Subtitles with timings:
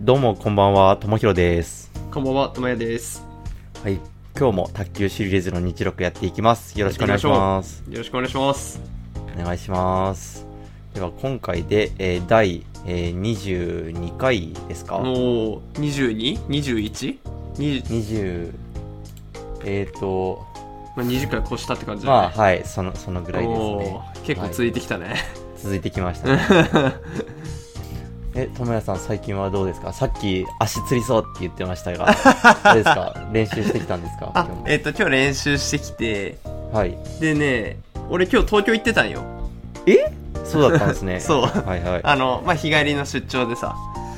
[0.00, 1.90] どうもこんばんは、ともひろです。
[2.10, 3.24] こんばんは、ともやです。
[3.82, 3.98] はい。
[4.36, 6.78] 今日も卓球シリーズの日録やっていきます。
[6.78, 7.82] よろしくお願いします。
[7.88, 8.80] よろしくお願いします。
[9.38, 10.46] お願いします。
[10.92, 14.98] では今回で、えー第、えー22回ですか？
[14.98, 17.18] もう、22?21?
[17.56, 18.52] 20, 20、
[19.64, 20.44] えーと、
[20.96, 22.18] まあ、20回越したって感じだね。
[22.18, 24.00] まあはい、その、そのぐらいですねお。
[24.18, 25.14] ー結構続いてきたね。
[25.56, 26.42] 続いてきましたね。
[28.36, 29.92] え、ともやさん最近はどうですか？
[29.92, 32.06] さっき足つりそうって言ってましたが、
[32.64, 33.14] どうですか？
[33.32, 34.30] 練習してきたんですか？
[34.34, 36.38] あえっ、と、今日練習してきて、
[36.72, 36.96] はい。
[37.20, 37.76] でね、
[38.10, 39.22] 俺今日東京行ってたんよ。
[39.86, 40.12] え？
[40.44, 41.20] そうだったんですね。
[41.22, 42.00] そうはいはい。
[42.02, 43.74] あの、まあ、日帰りの出張でさ、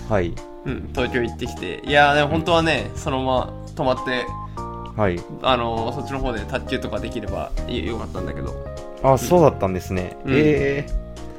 [0.09, 0.35] はい。
[0.65, 4.27] うん、東京行ってきて、いやー、でも本当はね、そのまま泊まって、
[4.96, 5.21] はい。
[5.43, 8.55] あのそっちの方で卓球とかできればいよかったんだけど、
[9.02, 10.16] あ、そうだったんですね。
[10.24, 10.87] うんえ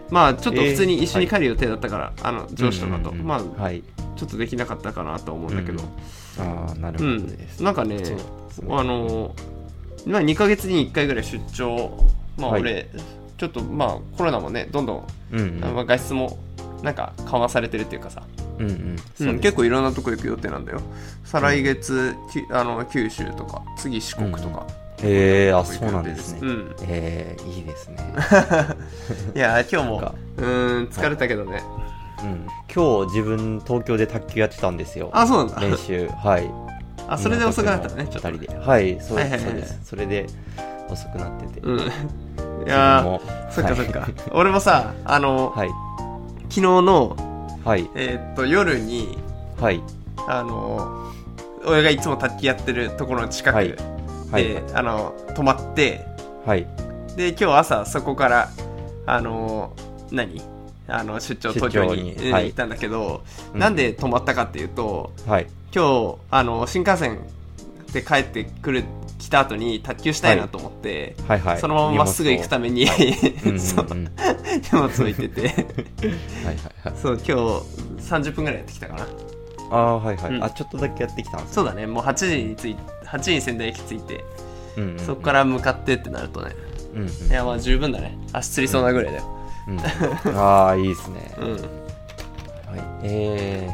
[0.10, 2.54] まあ、ちょっと普通にえー一緒に帰る予定だったから、あの、ー。
[2.56, 3.84] 上司とかと、まあ、はい。
[4.16, 5.84] ちょっとできなかったかなと思うんだけど、
[6.40, 7.28] ああ、なるほうん。
[7.28, 7.62] どです。
[7.64, 8.02] なんかね
[8.70, 9.36] あの
[10.08, 12.04] まあ2ヶ月に1回ぐらい出張
[12.38, 12.62] まあはい。
[12.62, 12.90] 俺、
[13.38, 15.60] ちょっとまあコロナもねどんどん、うんうん。
[15.60, 16.40] まあ、外出も
[16.82, 18.24] なんか緩和されてるっていうかさ、
[18.60, 19.40] うんうん。
[19.40, 20.82] 結構いろんなとこ行く予定なんだよ。
[21.24, 24.66] 再来月、きあの九州とか次四国とか、
[25.03, 26.40] へえ、あ、行くそうなんですね。
[26.41, 27.98] うんええ、いいですね。
[29.35, 31.62] いや今日もうーん疲れたけどね、
[32.23, 32.48] うん。
[32.73, 35.09] 今日自分東京で卓球やってたんですよ。
[35.13, 36.07] あそうなんだ練習。
[36.07, 36.49] はい。
[37.07, 38.59] あそれで遅くなったのねちょっと二人で。
[38.59, 39.13] はい、そうです。
[39.13, 39.79] はいはいはいそうです。
[39.84, 40.25] それで
[40.90, 41.59] 遅くなってて。
[41.62, 41.84] うんい
[42.65, 45.70] 自やそっかそっか、俺もさ あの、はい。
[46.49, 47.15] 昨日の
[47.63, 47.90] はい。
[47.95, 49.18] えーっと夜に
[49.62, 49.81] はい。
[50.27, 51.12] あの
[51.65, 53.73] 俺がいつも卓球やってるところの近くはい
[54.32, 54.64] で、はい。
[54.74, 56.06] あの泊まって
[56.46, 56.68] はい。
[57.16, 58.50] で今日朝そこから
[59.06, 59.74] あの
[60.12, 60.42] 何？
[60.90, 63.60] あの出張東京に行ったんだけど、うん。
[63.60, 65.48] なんで泊まったかっていうとはい。
[65.74, 67.20] 今日あの新幹線
[67.92, 68.84] で帰ってくる
[69.20, 71.40] 来た後に卓球したいなと思って、はい。
[71.40, 71.59] はい。
[71.59, 73.08] そのまままっすぐ行くために、はい。
[73.44, 75.42] 荷物置いてて。
[76.46, 76.94] はいはい。
[77.02, 77.32] そう今日
[78.10, 79.08] 30分ぐらいやってきたかな。
[79.70, 80.32] ああ、はいはい。
[80.32, 80.44] うん。
[80.44, 81.56] あ、ちょっとだけやってきたんですね。
[81.56, 81.88] そうだね。
[81.88, 82.78] もう8時に着い
[83.12, 84.23] 8時に仙台駅着いて
[84.78, 85.00] うんうんうん。
[85.00, 86.56] そこから向かってってなるとね、
[86.94, 87.07] うんうん。
[87.07, 88.18] いやまあ十分だね。
[88.34, 89.23] 足つりそうなぐらいだよ。
[89.68, 89.79] うん。
[90.38, 91.59] ああいいですね、うん、はい。
[93.03, 93.69] え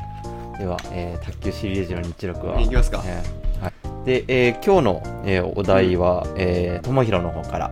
[0.55, 3.03] ー、では、えー卓球シリーズの日録はいきますか。
[3.05, 7.71] えーはい、で、えー今日の、えーお題は、えー、ともひろの方から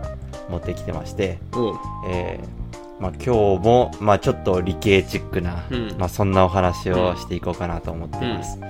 [0.50, 1.74] 持ってきてまして、うん。
[2.08, 2.62] えー
[3.00, 5.96] まあ、今日も、まあ、ちょっと理系チックな、うん。
[5.98, 8.60] まあ、そんなお話をしていこうかなと思っています、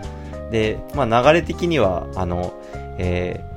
[0.50, 2.54] で、まあ、流れ的にはあの、
[2.98, 3.52] えー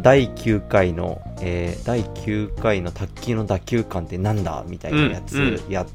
[0.00, 5.54] 第9回の、えー第9回の卓球の打球感ってなんだみたいなやつ、うん。
[5.54, 5.86] うや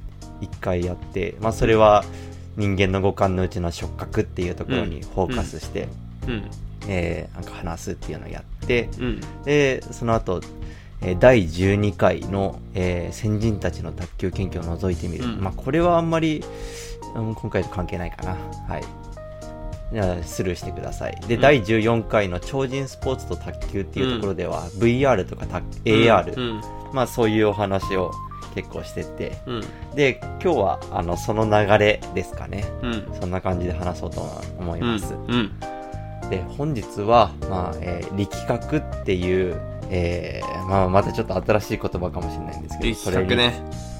[0.41, 2.03] 1回やって、まあ、それは
[2.57, 5.87] 人間の五感のうちの触覚っていうところにフォーカスして、
[6.27, 6.49] うん。
[6.87, 9.21] えーなんか話すっていうのをやってうん。
[9.45, 10.41] でその後、
[11.01, 15.41] えー第12回の、えー先人たちの卓球研究を覗いてみる、うん。
[15.41, 16.43] まあ、これはあんまり、
[17.15, 18.37] うん今回と関係ないかな。
[18.67, 18.83] はい
[20.23, 21.19] スルーしてください。
[21.27, 21.41] で、うん。
[21.41, 26.61] 第14回の超人スポーツと卓球っていうところでは、VR とかた AR、うん
[26.93, 28.11] まあそういうお話を
[28.53, 29.41] 結構してて。
[29.45, 29.61] うん。
[29.95, 32.65] で今日はあのその流れですかね。
[32.81, 33.07] うん。
[33.19, 34.21] そんな感じで話そうと
[34.57, 35.51] 思います、うん
[36.29, 39.59] で本日は、まあえー力学っていう、
[39.89, 43.53] えーまあ、またちょっと新しい言葉かもしれないんですけど力学ね。
[43.53, 43.90] それに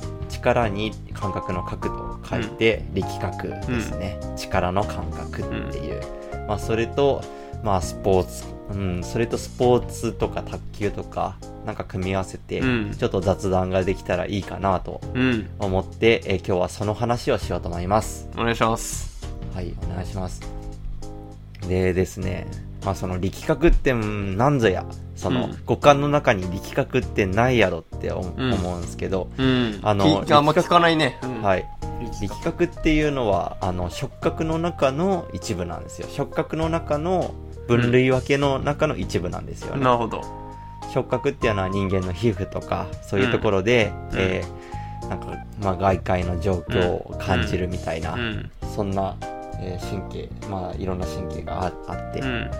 [0.41, 6.01] 力に感覚の角度を書いて、力学ですね、力の感覚っていう、
[6.47, 7.23] まあ、それと、
[7.63, 12.95] まあ、スポーツ、うん、それとスポーツとか卓球とかなんか組み合わせて、うん。
[12.97, 15.49] ちょっと雑談ができたらいいかなとうん。
[15.59, 18.27] 思って、えー今日はその話をしようと思います。
[18.35, 19.27] お願いします。
[19.53, 20.41] はい、お願いします。
[21.67, 22.47] でですね、
[22.83, 25.57] まあその力学ってうんなんぞや、その、うん。
[25.65, 29.79] 五感の中に力学ってないやろって思,、うんですけど、うん。
[29.83, 31.41] あのきあんま聞かないね、うん。
[31.43, 31.65] はい。
[32.01, 36.07] 力力学っていうのは、あの、触覚の中の一部なんですよ。
[36.09, 37.33] 触覚の中の
[37.67, 39.83] 分類分けの中の一部なんですよね。
[39.83, 40.21] なるほど。
[40.91, 44.19] 触覚っていうのは人間の皮膚とか、そういうところで、うん。
[44.19, 44.71] えー
[45.09, 45.25] なんか、
[45.59, 48.51] まあ外界の状況を感じるみたいな、うん。
[48.75, 49.17] そんな、
[49.59, 52.51] えー神経、まあ、いろんな神経がああって、うん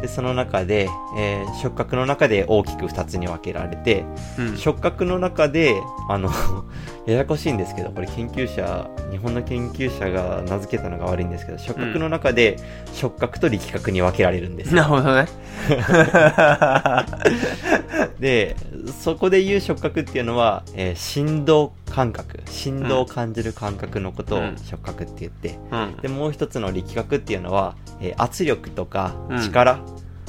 [0.00, 4.04] で、その中で、えー触覚の中で大きく2つに分けられて、
[4.38, 4.56] うん。
[4.56, 6.30] 触覚の中で、あの、
[7.06, 12.56] ややこしいんですけど、これ研究者、日本の研究者が名付けたのが悪いんですけど、触覚の中で
[12.92, 14.82] 触覚と力覚に分けられるんですよ。
[14.82, 15.26] なるほどね。
[18.20, 18.56] で、
[19.00, 24.58] そこで言う触覚っていうのは、えー振動感覚振動を感じる感覚のことをうん。
[24.58, 25.96] 触覚って言って、うん。
[26.02, 29.42] でもう一つの力学っていうのは、えー圧力とかうん。
[29.42, 29.80] 力、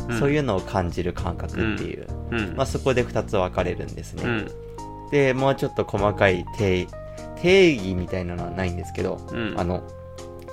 [0.07, 0.17] うん。
[0.17, 2.55] そういうのを感じる感覚っていう、うん。
[2.55, 4.51] まあ、そこで2つ分かれるんですね、うん。
[5.11, 6.87] でもうちょっと細かい定
[7.41, 9.53] 定義みたいなのはないんですけど、うん。
[9.57, 9.83] あの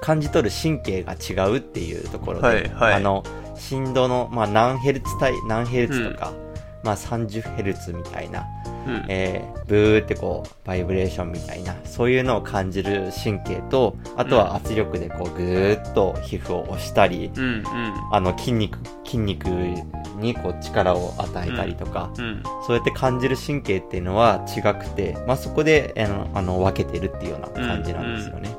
[0.00, 2.94] 感じ取る神経が違うっていうところで、はいはい。
[2.94, 3.22] あの
[3.55, 6.32] 振動の、まあ、何ヘルツ帯何ヘルツとか、
[6.85, 8.47] まあ、30ヘルツみたいな、
[8.87, 9.05] うん。
[9.09, 17.65] えーブーってこうバイブレーションみたいなそういうのを感じる神経とあとは圧力でこうぐーっと皮膚を押したり、うんうん。
[18.13, 19.47] あの筋肉筋肉
[20.19, 28.55] にこう力を与えたりとか、うんそうやって感じる神経っていうのは違くて、まあ、そこであのあの分けてるっていうような感じなんですよね。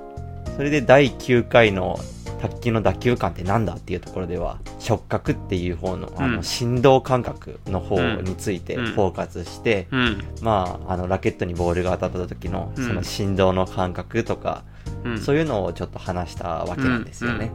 [0.55, 1.99] それで第9回の
[2.41, 6.35] 卓球の打球感ってなんだっていうところでは触覚っていう方のあうん。
[6.35, 8.85] の振動感覚の方についてうん。
[8.87, 10.23] フォーカスして、うん。
[10.41, 12.87] まあ、あのラケットにボールが当たった時のうん。
[12.87, 14.63] その振動の感覚とか、
[15.03, 15.19] うん。
[15.19, 17.51] そういうのをちょっと話したわけなんですよね。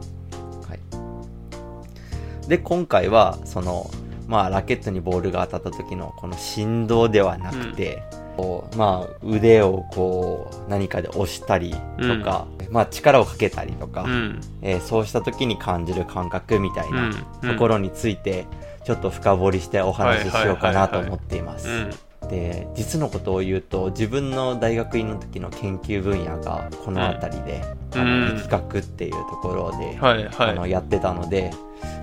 [0.67, 0.79] はい、
[2.47, 3.89] で今回はその、
[4.27, 8.20] まあ、ラケットにボールが当たった時のこの振動ではなくて、こう
[8.75, 14.41] まあ、腕をこう何かで押したりとか、まあ、力をかけたりとか、うん。
[14.61, 17.11] えーそうした時に感じる感覚みたいな
[17.43, 17.49] うん。
[17.53, 18.45] ところについて
[18.83, 21.67] ちょっと深掘りしてお話ししようかなと思っています。
[21.67, 21.89] うん。
[22.29, 27.61] で実のことを言うと自分の大学院の時の研究分野がこの辺りで、
[27.95, 28.01] うん。
[28.01, 28.37] あのうん。
[28.37, 30.49] 力学っていうところで、はいはい。
[30.51, 31.51] あのやってたので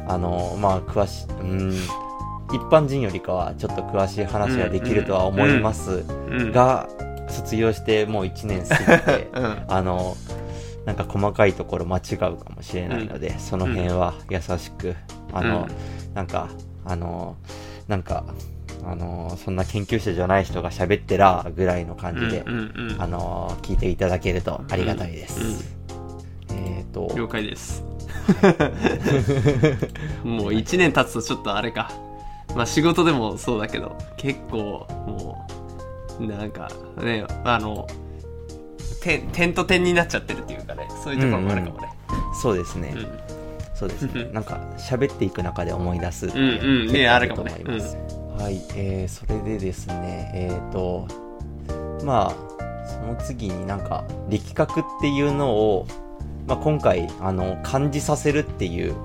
[0.06, 2.07] あのまあ詳しいうん
[2.52, 6.04] 一般人よりかはちょっと詳しい話ができるとは思います。
[6.30, 6.88] うんが、
[7.28, 9.64] 卒業してもう1年過ぎて うん。
[9.68, 10.16] あの
[10.86, 14.96] なんか細かいところ間違うかもしれないので、その辺は優しく
[15.32, 15.68] あの、
[16.14, 16.48] なんか
[16.86, 17.36] あの
[17.86, 18.24] なんか
[18.84, 23.02] あのそんな研究者じゃない人が喋ってらぐらいの感じで、うんうんうん。
[23.02, 25.76] あの聞いていただけるとありがたいです、
[26.50, 27.12] えっ、と。
[27.14, 27.84] 了解です。
[30.24, 31.90] もう1年経つとちょっとあれか
[32.58, 35.46] まあ仕事でもそうだけど結構も
[36.18, 36.68] うなんか
[37.00, 37.86] ねあの
[39.00, 41.88] 点点と点になっちゃってるっていうかねそういうところもあるかもね。
[42.42, 43.20] そうですね、うん。
[43.76, 44.28] そうですね。
[44.34, 46.26] なんか喋っていく中で思い出す。
[46.26, 47.50] ってうんうんね結構あるかもね。
[47.50, 47.96] と思います
[48.40, 48.60] はい。
[48.74, 51.06] えー、それでですねえっ、と
[52.04, 55.86] まあその次になんか力学っていうのを、
[56.48, 58.96] まあ、今回あの感じさせるっていう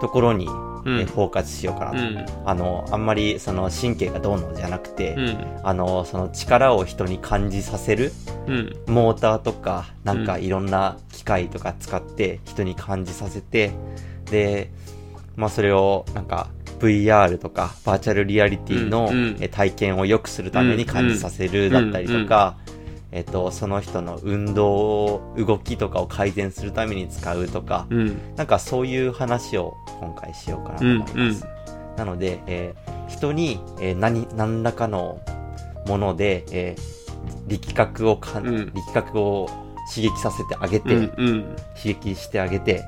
[0.00, 0.48] ところに、
[0.86, 1.00] うん。
[1.00, 2.26] えフォーカスしようかなと、うん。
[2.44, 5.60] あのあんまりその神経がどうのじゃなくて、うん。
[5.62, 8.12] あのその力を人に感じさせる
[8.46, 8.76] うん。
[8.86, 10.44] モーターとかなんかうん。
[10.44, 13.72] いろんな機械とか使って人に感じさせて
[14.30, 14.70] で
[15.34, 16.48] まあそれをなんか
[16.78, 19.10] VR とかバーチャルリアリティの
[19.48, 22.56] 体験を良くするために感じさせるだったりとか、
[23.12, 28.18] えっと、その人の運動動きとかを改善するために使うとか、うん。
[28.36, 31.46] なんかそういう話を今回しようかなと思います。
[31.96, 35.20] なので、えー人に、えー何、何らかの
[35.86, 36.96] もので、えー
[37.48, 38.72] 力学をかん、うん。
[38.74, 39.48] 力学を
[39.94, 41.56] 刺激させてあげて、うんうん。
[41.80, 42.84] 刺激してあげて、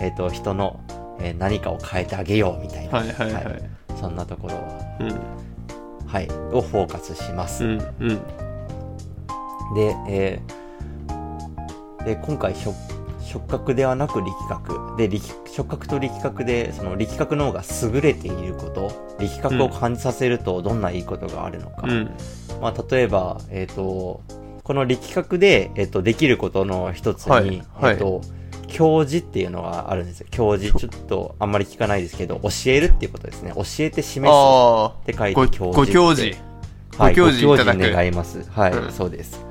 [0.00, 0.80] えっ、と、人の、
[1.20, 3.32] えー何かを変えてあげようみたいな、はいはい。
[3.32, 3.70] はい。
[4.00, 4.58] そんなところを、
[5.00, 5.20] うん。
[6.06, 7.64] はい、をフォーカスします。
[7.64, 8.47] うんうん
[9.74, 10.68] で、えー
[12.08, 12.74] で、今回触、
[13.20, 14.96] 触覚ではなく力学。
[14.96, 21.82] で、力触覚と力学で、その力学の方が優れていること、力学を感じさせるとどんないいことがあるのか。
[21.86, 22.10] うん
[22.60, 24.22] まあ、例えば、えっ、と、
[24.64, 28.22] この力学で、えっ、と、できることの一つに、はいはいえっ、と、
[28.68, 30.26] 教示っていうのがあるんですよ。
[30.30, 30.76] 教示。
[30.78, 33.52] ちょっとあんまり聞かないですけど、教えるっていうことですね。
[33.54, 35.76] 教えて示すあって書いあて教示って。
[35.76, 36.38] ご教示
[36.96, 38.44] はい、ご教示いただく願います。
[38.50, 39.47] はい、うんそうです。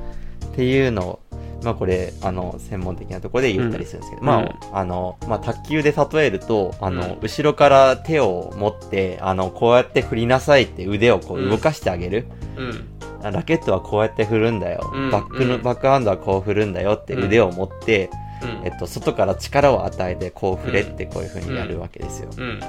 [0.58, 1.20] っていうのを、
[1.64, 4.26] まあこれ、あの、専門的なところで言ったりするんですけど、うん。
[4.26, 12.26] まあ、うんあの、まあ卓球で例えると、あの、うん後ろから手を持って、あの、こうやって振りなさいって腕をこううん動かしてあげる。
[12.58, 13.32] うん。
[13.32, 14.92] ラケットはこうやって振るんだよ。
[14.92, 15.12] うん。
[15.12, 15.62] バックの、うん。
[15.62, 18.10] バックハンドはこう振るんだよって腕を持って、
[18.42, 18.66] うん。
[18.66, 22.30] えっと、外から力を与えてこう振れってこういう風にやるわけですよ。
[22.36, 22.60] うん。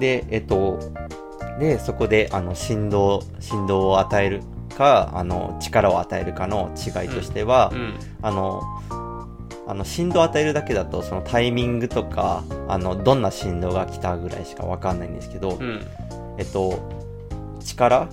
[0.00, 0.80] で、えっと、
[1.60, 4.42] で、そこで、あの、振動、振動を与える
[4.76, 7.94] か、あの、力を与えるかの違いとしては、うん。
[8.22, 8.62] あの、
[9.66, 15.84] あの、振動を与えるだけだと、そのタイミングとか、あの、どんな振動が来たぐらいしかわかんないんですけど、うん。
[16.38, 16.78] えっと、
[17.64, 18.08] 力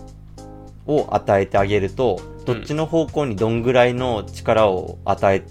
[0.88, 5.44] を与えてあげると、どっちの方向にどんぐらいの力を与え、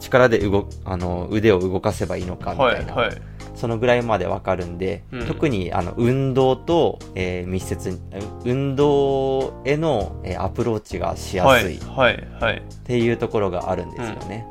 [0.00, 2.94] 力で動く、あの、腕を動かせばいいのかみたいな。
[2.94, 5.26] はいはいそのぐらいまでわかるんで、うん。
[5.26, 7.98] 特にあの運動と、えー密接に
[8.44, 12.62] 運動への、えーアプローチがしやすいっはいはい。
[12.84, 14.46] ていうところがあるんですよね、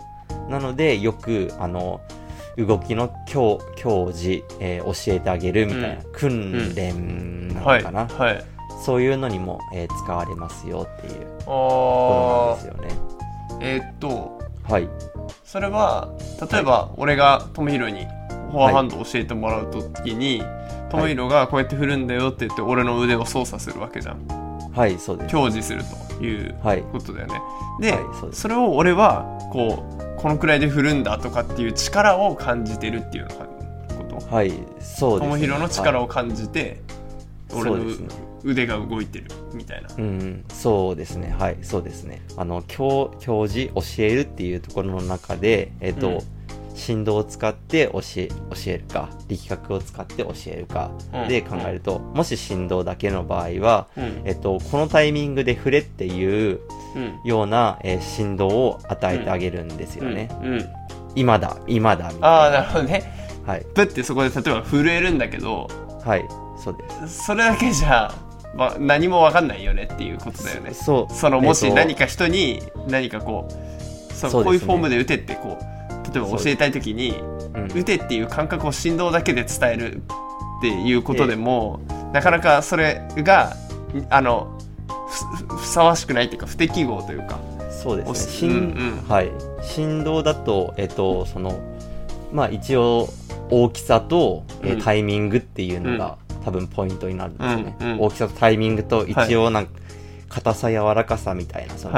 [0.49, 2.01] なのでよくあの
[2.57, 6.01] 動きの教教示、えー教えてあげるみたいな、うん。
[6.13, 8.43] 訓練なはいのかな、はい
[8.83, 11.25] そういうのにも、えー使われますよっていう。
[11.39, 13.01] ところあなんですよね。
[13.51, 14.34] ーえーっと
[14.69, 14.89] はい。
[15.43, 16.09] それは
[16.51, 18.05] 例えば俺がトムヒロに
[18.51, 20.43] フォアハンドを教えてもらうときに、
[20.89, 24.71] トムヒロがこうやって振るんだよって言って俺の腕を操作するわけじゃん。
[24.73, 25.31] はいそうです。
[25.31, 25.81] 享受する
[26.17, 26.83] というはい。
[26.91, 27.41] ことだよね。
[27.79, 29.83] で,、はいそそれを俺はこ
[30.17, 34.35] うこのくらいで振るんだとかっていう力を感じてるっていうこと？
[34.35, 36.81] はいそうです、トモヒロの力を感じて、
[37.53, 37.77] 俺の
[38.45, 39.89] 腕が動いてるみたいな。
[39.97, 41.35] うん、そうですね。
[41.37, 42.21] はい、そうですね。
[42.37, 46.19] あの、教、教示、教えるっていうところの中で、えっ、と、うん。
[46.75, 48.35] 振動を使って教え、教
[48.67, 51.27] えるか、力学を使って教えるかうん。
[51.29, 54.21] で考えると、もし振動だけの場合は、うん。
[54.25, 56.59] えっと、このタイミングで触れっていう
[56.95, 60.29] うんような、えー振動を与えてあげるんですよね。
[60.43, 60.53] うん。
[60.55, 60.69] うん。
[61.15, 62.59] 今だ、今だ、みああたな。
[62.59, 63.25] ないるほどね。
[63.45, 65.69] はい、プってそこで例えば震えるんだけど
[66.03, 66.25] はい、
[66.61, 67.25] そうです。
[67.25, 68.13] それだけじゃ、
[68.55, 70.73] まあ、何も分かんないよねっていうことだよね。
[70.73, 71.13] そう。
[71.13, 74.45] そのもしえっと何か人に何かこうそのそうね。
[74.45, 77.19] こういうフォームで打てってこう例えば教えたい時に
[77.53, 77.65] うん。
[77.67, 80.01] 打てっていう感覚を振動だけで伝えるっ
[80.61, 81.81] ていうことでも
[82.13, 83.55] なかなかそれが
[84.09, 84.57] あの
[85.47, 87.39] ふふさわしくないっていうか不適合というか
[87.85, 88.51] そうですね。
[88.51, 89.07] うんうん。
[89.07, 89.31] はい。
[89.61, 91.59] 振動だと、えっと、その、
[92.33, 93.09] まあ一応、
[93.51, 94.81] 大きさと、えーうん。
[94.81, 97.75] タイミングっていうのが、多分ポイントになるんですよね。
[97.81, 98.01] うんうん。
[98.01, 99.71] 大きさとタイミングと、一応なんか、
[100.29, 101.95] 硬さ、柔らかさみたいな、その、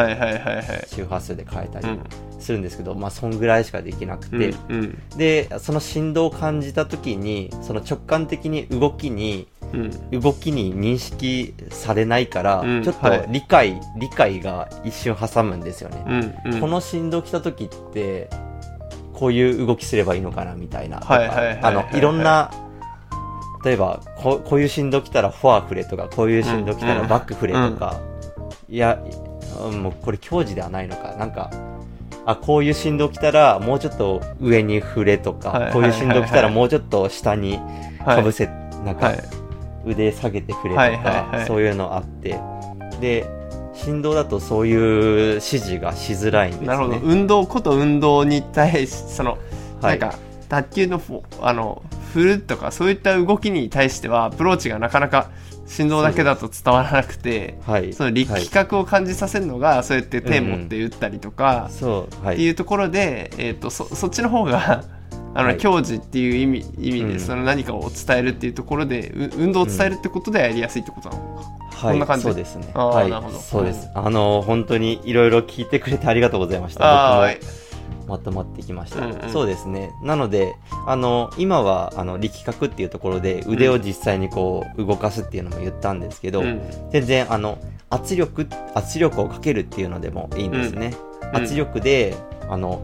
[0.87, 1.99] 周波数で変えたりうん
[2.39, 5.01] するんですけど、まあそんぐらいしかできなくうんて、うん。
[5.17, 10.21] で、その振動を感じた時に、その直感的に動きに、うん。
[10.21, 13.25] 動きに認識されないから、うんちょっとはい。
[13.29, 16.03] 理解、理解が一瞬挟むんですよね。
[16.45, 16.61] うんうん。
[16.61, 18.29] この振動来た時って、
[19.13, 20.99] こういう動きすればいいのかなみたいな。
[20.99, 22.51] はいはいあの、いろんな、
[23.63, 27.99] 例えばこう、こういう振動来たらフォア振れとか、こういう振動来たらバック振れとか、
[28.69, 31.15] いや、うんもうこれ強示ではないのか。
[31.17, 31.49] なんか、
[32.25, 37.59] あ、こういう振動来たらもうちょっと上に振れとか、はいはいはいこういう振動来たらもうちょっと下に
[38.05, 38.47] かぶせ、
[38.85, 39.23] なんか、はい。
[39.85, 40.97] 腕下げてくれとか、はいは
[41.33, 41.47] いはい。
[41.47, 42.37] そういうのあって、
[42.99, 43.25] で、
[43.73, 46.67] 振動だとそういう指示がしづらいんですね。
[46.67, 46.99] なるほど。
[46.99, 49.37] 運動こと運動に対しその、
[49.81, 49.99] はい。
[49.99, 50.17] なんか
[50.49, 51.01] 卓球の
[51.41, 55.29] あの振るとかそういった動きに対してはアプローチがなかなか
[55.67, 57.93] 振動だけだと伝わらなくてはい。
[57.93, 62.35] その力はい覚を感じさせるのが、そうやって手持って打ったりとか、そう、はい。
[62.35, 64.83] っていうところで、えー、とそそっちの方が
[65.35, 65.57] あの、はい。
[65.57, 67.19] 教示っていう意味意味で、うん。
[67.19, 72.23] その何かを伝えるっていうところでう運動を伝えるってことでやりやすいってことなのか、はい、こんな感じ。
[72.23, 72.69] そうですね。
[72.73, 73.09] はい。
[73.09, 73.37] なるほど。
[73.37, 73.89] そうです。
[73.93, 77.19] あの、本当にいろいろ聞いてくれてありがとうございました。
[77.19, 77.66] あー僕も
[78.07, 79.29] まとまってきました、うんうん。
[79.29, 79.91] そうですね。
[80.01, 86.61] なので、あの、今は、あの、力学っていうところで腕を実際にこう、動かすっていうのも言ったんですけど、うん。
[86.91, 87.59] 全然、あの、
[87.89, 90.93] 圧力、圧力をかけるっていうのでもいいんですね。
[91.21, 91.35] うん。
[91.35, 92.15] 圧力で、
[92.49, 92.81] あの、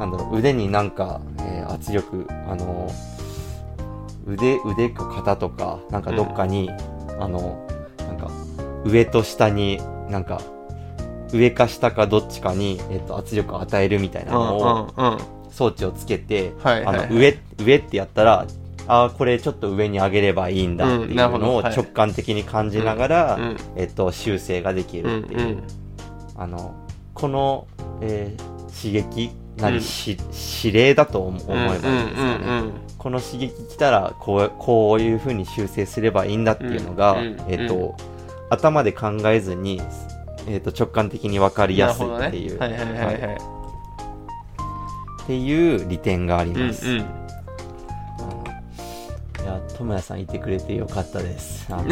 [0.00, 2.90] なんだろう、腕になんか、えー圧力、あの、
[4.26, 6.70] 腕、腕か肩とか、なんかどっかに、
[7.20, 7.66] あの、
[7.98, 8.30] なんか、
[8.84, 10.40] 上と下に、なんか、
[11.36, 15.18] 上か下かどっちかに、えっと、圧力を与えるみたいなのを、
[15.50, 18.46] 装置をつけて、あの、上、上ってやったら、
[18.86, 23.38] ああ、これちょっと上に上げればいいんだってうんいうのを直感的に感じながら、
[23.76, 25.62] えっと、修正ができうんるっていう。
[26.36, 26.74] あの、
[27.14, 27.66] この、
[28.00, 29.82] えー刺激なり、うん。
[29.82, 30.18] し
[30.64, 32.62] 指令だと思思えばいいんですかね。
[32.98, 37.16] この刺激来たら、こう、こういう風に修正すればいいんだっていうのが、
[37.48, 37.96] えっ、と、
[38.50, 39.80] 頭で考えずに、
[40.46, 43.64] えっ、と、直感的に分かりやすいっていう、はいはいはい
[45.24, 46.86] っていう利点がありうんます。
[46.86, 47.04] うんあ
[48.22, 48.44] の
[49.42, 51.66] いや、智也さんいてくれてよかったです。
[51.70, 51.84] あの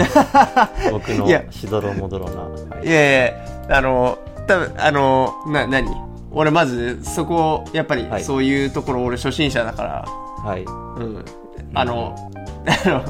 [0.93, 2.43] 僕のしどろもどろな。
[2.43, 2.87] はい。
[2.87, 3.35] いやい
[3.71, 5.89] やあの多分あのな何？
[6.31, 8.25] 俺まずそこやっぱりはい。
[8.25, 10.05] そういうところ俺初心者だから、
[10.45, 10.65] はい。
[10.65, 11.25] うん、
[11.73, 12.15] あの、
[12.85, 13.03] あの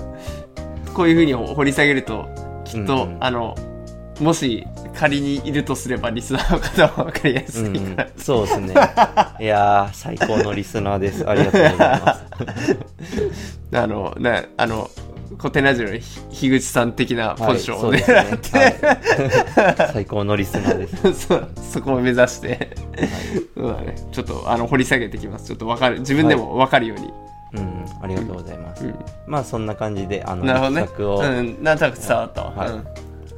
[0.94, 2.26] こういうふうに掘り下げると
[2.64, 3.24] きっと、うんうん。
[3.24, 3.56] あの
[4.20, 8.74] もし仮にいるとすればリスナーの方は分かりやすうんいから、そうですね。
[9.40, 11.28] いやー、最高のリスナーです。
[11.28, 12.78] ありがとうございます。
[13.74, 14.90] あのなあの
[15.38, 18.78] コテナジのひ樋口さん的なポジションをはい狙そうって、ですね
[19.56, 19.92] はい。
[19.92, 21.26] 最高のリスナーです。
[21.26, 22.76] そうそこを目指して、
[23.56, 25.46] そうだね、ちょっとあの掘り下げてきます。
[25.46, 26.00] ちょっとわかる。
[26.00, 27.12] 自分でも分かるように、
[27.54, 28.84] うんうん、ありがとうございます。
[28.84, 28.94] うん。
[29.26, 30.88] まあそんな感じで、あの、なるほどね。
[31.00, 31.62] を、うん。
[31.62, 32.68] なんとなく伝わったわ、はい。
[32.68, 32.86] うん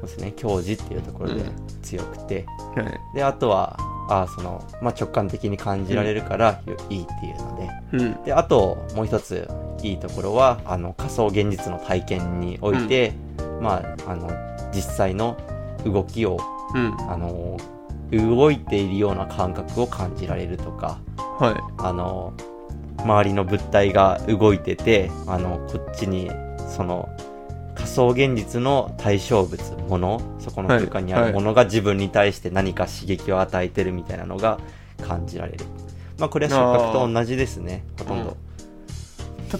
[0.05, 1.53] ですね、教示っていうところでうん。
[1.83, 3.17] 強くて、はい。
[3.17, 3.77] で、あとは、
[4.09, 8.25] あその、まあ直感的に感じられるから、よいいっていうので、うん。
[8.25, 9.49] で、あと、もう一つ
[9.83, 13.13] いいところは、あの、仮想現実の体験において、
[13.61, 14.31] まあ、あの、
[14.75, 15.37] 実際の
[15.85, 16.39] 動きを、
[16.75, 16.97] うん。
[17.11, 17.57] あの、
[18.11, 20.99] 動いているような感覚を感じられるとか、
[21.39, 21.55] はい。
[21.79, 22.33] あの、
[22.99, 26.31] 周りの物体が動いてて、あの、こっちに、
[26.69, 27.09] その、
[27.75, 34.59] 仮想現実の対象物、もの、そこの空間にあはいるものが自分に対して何か刺激を与えてるみたいなのが
[35.03, 35.65] 感じられる。
[36.19, 38.37] まあ、これは触覚と同じですね、ほとんど。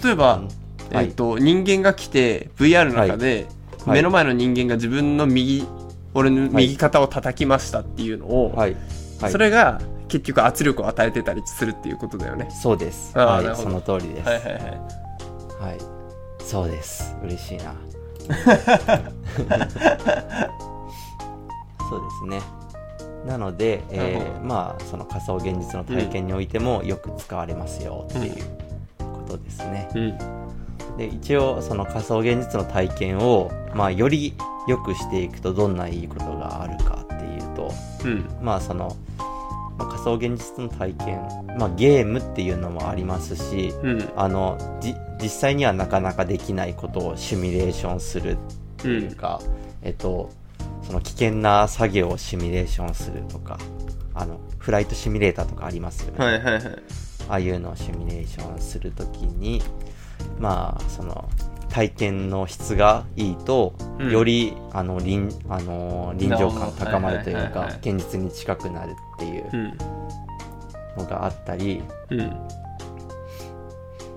[0.03, 3.55] 例えば、うんはいえっと人間が来て VR の中で、はい
[3.87, 5.63] 目の前の人間が自分の右
[6.15, 8.75] 俺の右肩を叩きましたっていうのを、はい。
[9.21, 9.31] はい。
[9.31, 13.15] それが結局圧力を与えてたりするっていうことだよねそうです。
[13.17, 14.27] はい、その通りです。
[14.27, 15.77] はいはいはいはい。
[16.39, 17.15] そうです。
[17.23, 17.75] 嬉しいな。
[21.89, 22.41] そうですね。
[23.25, 28.45] なので、えーまあ、その仮想現実の体験においてもよく使われますよっていう
[28.99, 29.89] ことですね。
[29.95, 30.17] うん。
[30.97, 34.35] で、一応、その仮想現実の体験を、まあ、より
[34.67, 37.71] 良くしていくとどんないいことがあるかっていうと、
[38.03, 38.29] うん。
[38.41, 38.95] まあその、
[39.77, 41.19] まあ、仮想現実の体験、
[41.57, 44.09] まあゲームっていうのもありますし、うん。
[44.15, 48.37] あの、じ、実際にはなかなかできないことをシミュレーションするっ
[48.77, 49.41] ていうか、
[49.81, 50.31] えっと、
[50.83, 53.57] その危険な作業をシミュレーションするとか、
[54.13, 56.23] あの、フライトシミュレーターとかありますよね。
[56.23, 56.63] はいはいはい。
[57.27, 59.61] ああいうのをシミュレーションするときに、
[60.39, 61.27] まあ、その、
[61.75, 64.09] 体験の質がいいと、うん。
[64.09, 69.77] より、あの、臨、あの、臨場感高まるというかはいはいはいはい、現実に近くなるっていううん。
[70.97, 72.19] のがあったり、うん。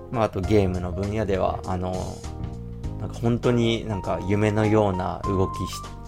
[0.09, 1.91] まあ、あとゲームの分野では、あの、
[3.01, 5.57] なんか本当になんか夢のような動き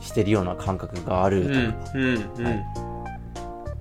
[0.03, 2.63] ししてるような感覚があるとか、うんうんうん。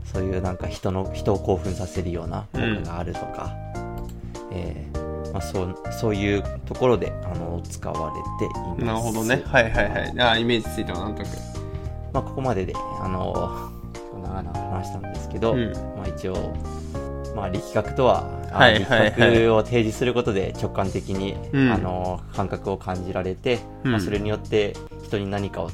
[0.05, 3.55] そういうなんか人の、人を興奮させるような効果があるとか、
[4.51, 4.90] えー
[5.33, 8.85] まあ、そう、そういうところで、あの、使われています。
[8.85, 9.43] なるほどね。
[9.47, 10.21] はいはいはい。
[10.21, 11.33] あイメージついたわなんとなく。
[12.13, 13.71] まあ、ここまでで、あの、
[14.13, 15.73] 長々話したんですけど、うん。
[15.73, 16.55] まあ、一応、
[17.37, 19.11] まあ、力学とは、あはいはいはい。
[19.11, 21.73] 力学を提示することで直感的に、うん。
[21.73, 23.93] あの、感覚を感じられて、うん。
[23.93, 25.71] まあ、それによって人に何かを、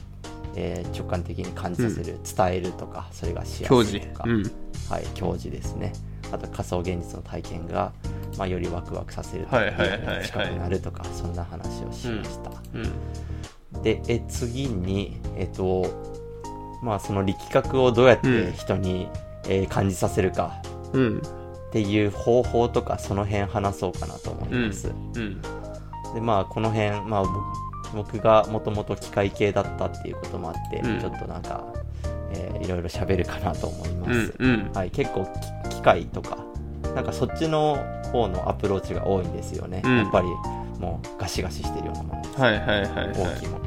[0.55, 4.43] えー直感的に感じさせる、伝えるとか、それがしや教授すいとか、うん。
[4.89, 5.93] はい、教示ですね。
[6.33, 7.93] あと仮想現実の体験が、
[8.37, 9.61] まあ、よりワクワクさせるとか、
[10.25, 12.51] 近くなるとか、そんな話をしました。
[12.75, 13.83] うん。
[13.83, 15.87] で、え次に、えっと、
[16.83, 19.09] まあその力学をどうやって人に、
[19.49, 20.61] えー感じさせるか
[20.93, 21.19] うん。
[21.19, 24.89] っていう方法とかその辺話そうかなと思います。
[24.89, 25.41] うん。
[26.15, 27.29] で、まあこの辺、まあぼ
[27.95, 31.01] 僕がもともと機械系だったっていうこともあって、うん。
[31.01, 31.65] ちょっとなんか、
[32.33, 34.35] えーいろいろ喋るかなと思いまうす。
[34.43, 34.73] んうん。
[34.75, 35.27] はい、結構
[35.69, 36.39] き機械とか、
[36.95, 37.77] なんかそっちの
[38.13, 39.83] 方のアプローチが多いんですよね。
[39.85, 39.97] うん。
[39.99, 40.29] やっぱり
[40.81, 42.41] もうガシガシしてるようなものです。
[42.41, 43.09] はいはいはいはい。
[43.13, 43.67] 大きいもの。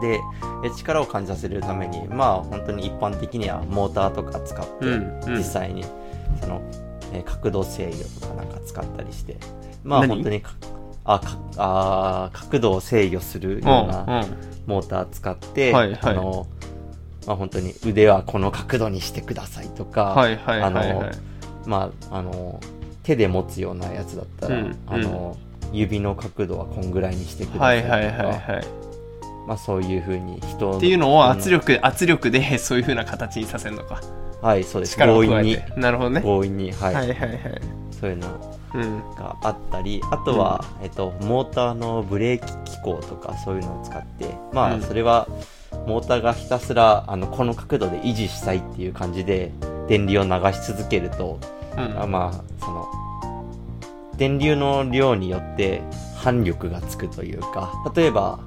[0.00, 0.20] で、
[0.64, 5.36] え力を感じさせるために、まあ本当に一般的にはモーターとか使って、うんうん。
[5.36, 5.84] 実際に
[6.40, 6.60] その、
[7.12, 9.36] えー角度制御とかなんか使ったりして、
[9.84, 10.16] まあ何？
[10.16, 10.50] 本当にか
[11.04, 14.24] あかあー角度を制御するような
[14.66, 15.98] モーター使って、はいはい。
[16.02, 16.46] あの、
[17.26, 20.90] まあ本当に腕はこの角度にしてくださいとか、はいはいはいはい。
[20.90, 21.10] あの
[21.66, 22.60] まあ、あの、
[23.02, 25.36] 手で持つようなやつだったら、うんあの、
[25.72, 28.94] 指の角度はこんぐらいにしてくだはいさいとか、はいはいはい
[29.46, 34.00] まあそういうふうに人っていうのを圧力圧力で そういう風な形にさせるのか。
[34.40, 34.96] はい、そうです。
[34.96, 36.20] 強引に、なるほどね。
[36.20, 37.40] 強引に、はい、はいはいはい。
[37.98, 38.28] そういうの
[38.74, 39.14] うん。
[39.14, 44.82] があったり、あとは、えっと、モーターのブレーキ機構とかそういうのを使って、まあ、うん。
[44.82, 45.26] それは、
[45.86, 49.52] モーターがひたすら、あの、この角度で維持したいっていう感じで、
[49.88, 51.38] 電流を流し続けると、
[51.76, 52.02] うん。
[52.02, 52.88] あまあ、その、
[54.16, 55.82] 電流の量によって
[56.16, 58.38] 反力がつくというか、例えば、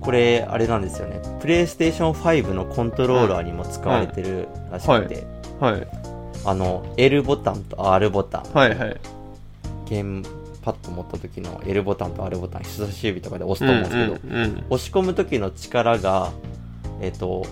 [0.00, 1.20] これ、あれなんですよね。
[1.40, 5.26] プレイステーション5のコントローラーにも使われてるらしくて、
[5.60, 5.86] はい。
[6.44, 8.96] あの、L ボタンと R ボタン、はいはい。
[9.88, 10.22] ゲーム
[10.66, 16.32] パッド持った時の L ボタンと R ボタン、人差し指とかで押すうんと思うんですけど、うんうん押し込む時の力が、
[17.00, 17.46] えっ、と、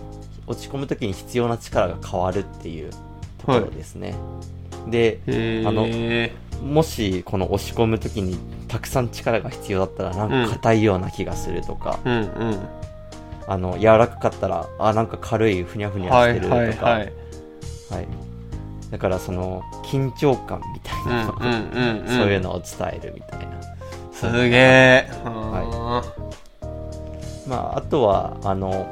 [0.48, 2.90] 落ち込む時に必要な力が変わるっていう
[3.38, 4.16] ところですね。
[4.90, 12.68] で、へあのえもしこの押し込む時にたくさん力が必要だったらなんか硬いような気がするとか、うんうん。
[13.46, 17.12] あの、柔らかかったら、あ、なんか軽いふにゃふにゃはいしてるとか、はいはい。
[17.90, 18.24] はい
[18.90, 23.61] だからその緊張感みたいうんな、そういうのを伝えるみたいな。
[24.12, 25.11] すげえ。
[27.47, 28.87] まああとはあの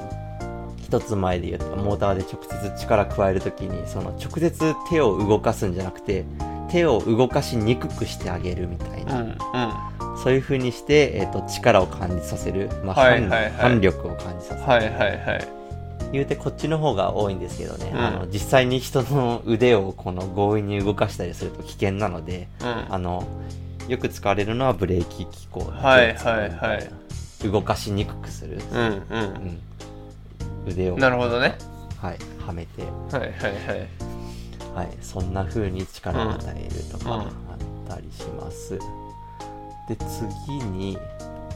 [0.82, 6.26] 一つ前で言ったモーターで直接力加えるときにその直接手を動かすんじゃなくて
[6.70, 10.18] 手を動かしにくくしてあげるみたいな、うんうん。
[10.18, 13.52] そういう風にして、えっと力を感じさせる、まあ反はいはいはい。
[13.52, 15.61] 反力を感じさせる、はいはいはい
[16.12, 17.98] 言うてこっちの方が多いんですけどね、うん。
[17.98, 22.86] あの実際に人の腕をこの強引に動かしたりすると危険なのでうん。
[22.90, 23.26] あの
[23.88, 27.48] よく使われるのはブレーキ機構はいはいはい。
[27.48, 29.22] 動かしにくくする、うんううん。
[29.48, 29.60] ん、
[30.68, 30.96] 腕を。
[30.96, 31.56] なるほどね。
[32.00, 33.88] はい、はめて、はいはいはい。
[34.74, 37.20] はい、そんな風に力を与えるとかうん。
[37.20, 37.28] あっ
[37.88, 38.78] たりします、
[39.88, 40.98] で次に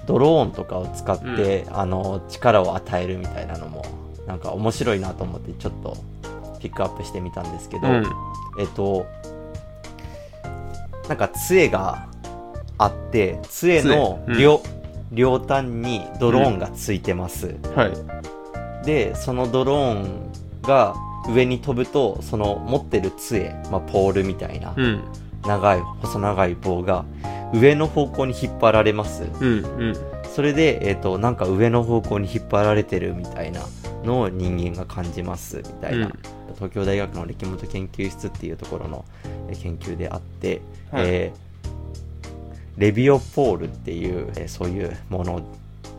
[0.06, 3.84] ドローンとかを使って、あの力を与えるみたいなのも
[4.26, 5.96] なんか面白いなと思ってちょっと
[6.60, 8.06] ピックアップしてみたんですけど、うん。
[8.58, 9.06] えっと
[11.08, 12.08] なんか杖が
[12.78, 14.32] あって杖の杖。
[14.32, 14.38] うん。
[14.38, 14.62] 両,、
[15.12, 17.86] 両端にドローンがついてます、は
[18.82, 18.86] い。
[18.86, 20.94] でそのドローンが
[21.28, 25.04] 上に飛ぶとその持ってる杖、まあ、ポールみたいなうん。
[25.46, 27.04] 長い細長い棒が
[27.54, 29.24] 上の方向に引っ張られます。
[29.40, 29.96] うんうん。
[30.34, 33.60] それで、えっとなんか上の方向に引っ張られてるみたいな
[34.04, 36.12] のを人間が感じますみたいな、うん。
[36.54, 39.04] 東京大学の歴本研究室っていうところの
[39.48, 41.04] えー研究であって、はい。
[41.06, 41.46] えー
[42.78, 45.40] レビオポールっていう、えーそういうもの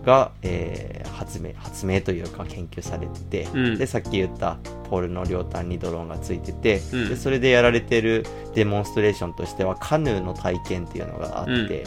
[0.05, 3.77] が、えー発明発明というか研究されてて、うん。
[3.77, 4.57] でさっき言った
[4.89, 7.09] ポールの両端にドローンがついてて、うん。
[7.09, 11.85] でそれでやられてるデモンストレーションとしてはカヌーの体験っていうのがあって、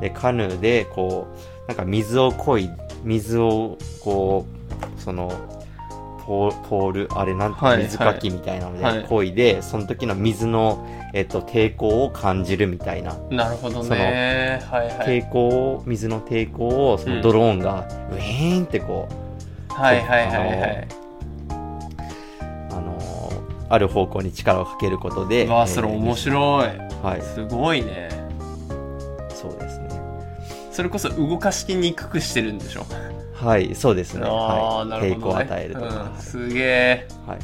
[0.00, 1.26] でカヌーでこ
[1.64, 2.70] うなんか水をこい
[3.04, 4.46] 水をこ
[4.98, 5.32] うその
[6.24, 9.32] ポールあれなんて、はい水かきみたいなのはいでこい。
[9.32, 14.62] で、その時の水の、えっと抵抗を感じるみたいな、なるほどね。
[14.70, 15.22] はいはい。
[15.22, 19.08] 抵抗を水の抵抗をそのドローンがウィーンってこ
[19.70, 20.88] う、はいはいはいはい。
[22.70, 23.12] あのー
[23.68, 26.68] ある方向に力をかけることでわあそれえー面白い。
[27.02, 27.22] はい。
[27.22, 28.10] すごいね
[30.72, 32.86] それこそ動かしにくくしてるんでしょ？
[33.34, 34.26] はいそうですね。
[34.26, 37.38] ああはい、なるほど、ね、抵抗を与えるとか、うん、すげえはい、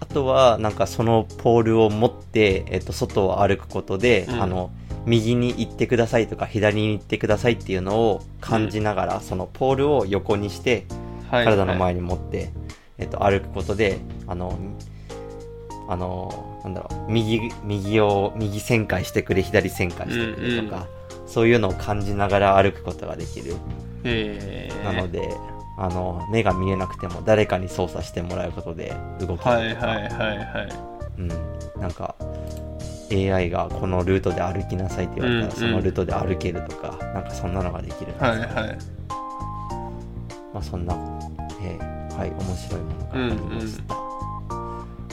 [0.00, 4.42] あとはなんかそのポールを持って、えっと、外を歩くことで、うん。
[4.42, 4.70] あの
[5.04, 10.86] 右に行ってくださいとか左に行ってくださいっていうのを感じながら、そのポールを横にして
[11.28, 12.52] はい体の前に持って、
[12.98, 14.56] えっと、歩くことであの
[15.88, 20.86] あのなんだろう右右を右旋回してくれ左旋回してくれとか、
[21.32, 23.54] そういうのを感じながら歩くことができる、
[24.04, 25.34] へえなので
[25.78, 29.38] あの目が見えなくても誰かに操作してもらうことで動ける。
[29.38, 30.92] とか、はいはいはいはい。
[31.18, 31.28] うん、
[31.80, 32.14] なんか
[33.10, 38.78] AI がこのルートで歩きなさいって言われたら、うんそのルートで歩けるとか、なんかそんなのができるはいはい。
[40.52, 40.94] まあそんな、
[41.62, 43.94] えーはい、面白いものがありました。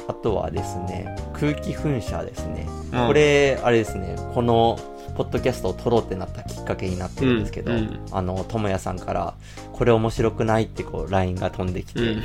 [0.09, 2.67] あとはですね、空気噴射ですね。
[2.91, 3.07] うん。
[3.07, 4.77] これ、あれですね、この、
[5.19, 7.99] ポッドキャストを撮ろうってなったきっかけになってるんですけど、うんうん。
[8.09, 9.33] あの、ともやさんから、
[9.73, 12.23] これ面白くないってこう、LINE が飛んできて、うん。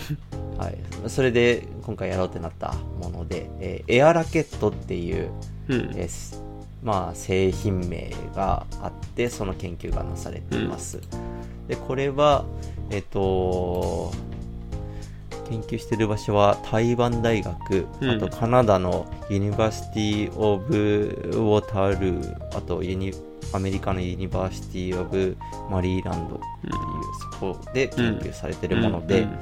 [0.57, 0.78] はい。
[1.09, 5.33] それで、今回やろうってなったもので、えーエアラケットっていう、
[5.66, 5.92] うん。
[5.96, 6.09] え
[6.85, 11.00] まあ、製品名があってその研究がなされています、
[11.66, 12.44] でこれは
[12.90, 14.12] えっ、と
[15.48, 18.11] 研究してる場所は台湾大学、うん。
[18.11, 23.12] あとカナダの University of Waterloo あとユニ
[23.52, 25.37] アメリカの University of
[25.70, 26.72] Maryland っていう、
[27.33, 29.38] そこで研究されてるもので、うん。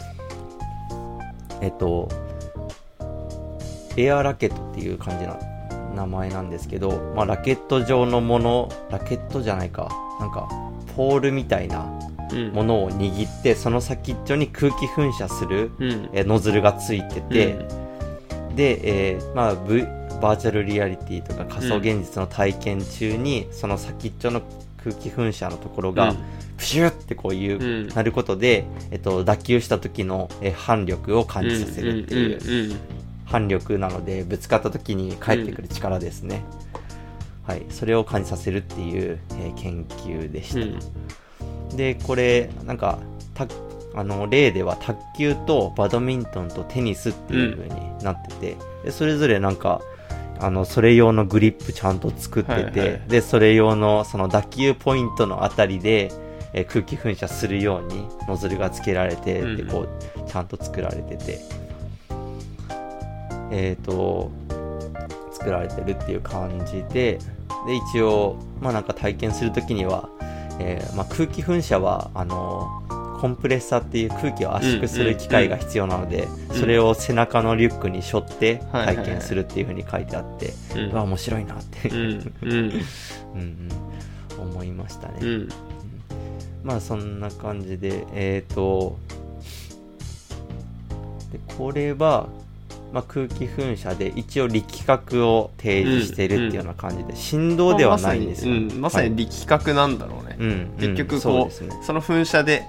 [1.60, 2.08] えっと、
[3.96, 5.38] エアラケットっていう感じな
[5.94, 9.88] 名前なんですけど、まあ、ラケット状のもの、ラケットじゃないか、
[10.20, 10.48] なんか、
[10.96, 12.11] ポールみたいなうん
[12.52, 16.08] ものを握って、その先っちょに空気噴射する、うん。
[16.12, 17.56] えーノズルがついてて、
[18.54, 19.82] で、えーまあ、v、
[20.20, 24.42] バーチャルリアリティとか仮想現実の体験中に、その先っちょの
[24.82, 26.16] 空気噴射のところが、うん。
[26.56, 27.88] プシュってこういう、うん。
[27.88, 32.76] なることで、えっと、脱臼した時の、えー反力を感じさせるっていう、うんうん
[33.24, 36.44] 反力なのでぶつかった時に返ってくる力ですね、
[37.46, 37.62] はい。
[37.70, 40.78] それを感じさせるっていう、えー研究でした、うん
[41.76, 42.98] でこれなんか
[43.34, 43.46] た
[43.94, 49.82] あの例では卓球とバドミントンとテニスっていう風になってて、でそれぞれなんか
[50.40, 56.10] あのそれ用のグリップちゃんと作ってて、はいはいでそれ用のその打球ポイントのあたりで、
[56.54, 59.56] えー空気噴射するようにノズルがつけられて、うん。
[59.56, 61.38] でこうちゃんと作られてて。
[63.54, 64.30] えっ、と
[65.32, 67.18] 作られてるっていう感じで
[67.66, 70.08] で一応まあなんか体験するときには、
[70.58, 72.82] えーまあ、空気噴射はあの
[73.20, 79.04] コンプレッサーっていう空気を圧縮する機械が必要なので、うんそれを背中のリュックに背負ってはいはいはい。
[79.04, 80.90] 体験するっていう風に書いてあって、うん。
[80.90, 81.94] うわ面白いなって、う。
[81.94, 82.32] んうん。
[83.34, 83.68] うんうん。
[84.38, 85.48] 思いましたね、うん。
[86.62, 88.98] まあそんな感じでえっ、と
[91.32, 92.28] でこれは、
[92.92, 101.70] まあ、空気噴射で一応力学を提示してるっていうような感じで、振動ではないんですよ、まさに,、うん、まさに力学なんだろうね、はいうん結局こう,、ね。
[101.82, 102.64] その噴射で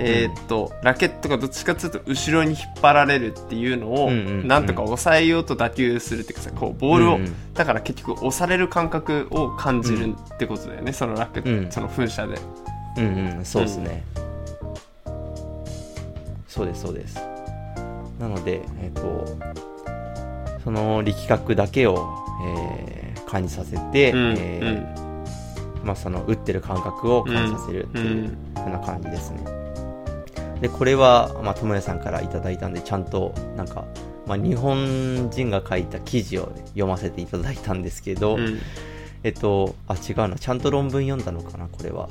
[0.00, 4.48] えーっと、ラケットがどっちかというと後ろに引っ張られるっていうのを、うんうんうん。
[4.48, 7.54] なんとか抑えようと打球するっていうかさこうボールを、うんうん。
[7.54, 11.72] だから結局押される感覚を感じるってことだよね、そのラケット、うん。
[11.72, 12.38] その噴射で。
[12.96, 14.04] うんうんそうですね、
[16.48, 17.16] そうですそうです。
[18.18, 19.38] なのでえっ、と
[20.68, 22.06] その力学だけを、
[22.44, 29.44] えー感じさせて、うんえーまあ、その打ってる感覚を感じさせるっていうふうな感じですね、
[30.60, 33.84] でこれは、まあ、友也さんからいただいたんでちゃんとなんか、
[34.26, 38.58] まあ、日本人が書いた記事を読ませていただいたんですけど、うんうん
[39.24, 40.36] えっと、あ、違うな。
[40.36, 42.08] ちゃんと論文読んだのかな、これは。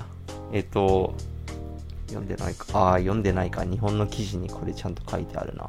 [0.52, 1.16] えっと、
[2.08, 2.66] 読んでないか。
[2.74, 3.64] あー、読んでないか。
[3.64, 5.66] 日本の記事にこれちゃんと書いてあるな。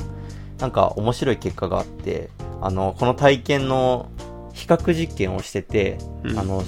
[0.58, 4.10] なんか面白い結果があって、あの、この体験の
[4.52, 6.38] 比較実験をしてて、うん。
[6.38, 6.62] あの、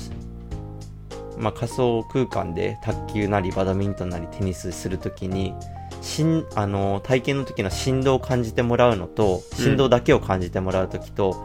[1.38, 5.55] まあ、仮想空間で卓球なりバドミントンなりテニスするときに、
[6.03, 11.44] しんあの体験の時の振動を感じてもらうのと振動だけを感じてもらう時と、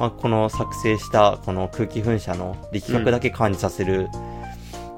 [0.00, 4.08] まあ、この作成したこの空気噴射の力学だけ感じさせる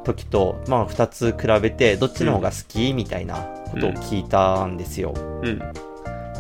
[0.05, 2.93] 時と、まあ、2つ比べてどっちの方が好き？
[2.95, 3.37] みたいな
[3.71, 5.13] ことを聞いたんですよ。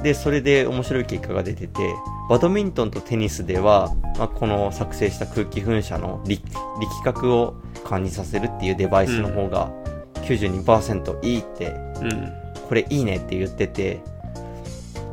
[0.05, 1.95] うんでそれで面白い結果が出てて
[2.29, 6.45] バドミントンとテニスでは、まあ、この作成した空気噴射の力
[6.79, 9.71] 力学を感じさせるっていうデバイスの方が
[10.17, 11.71] 92%いいって
[12.03, 12.45] うん。
[12.69, 14.01] これいいねって言ってて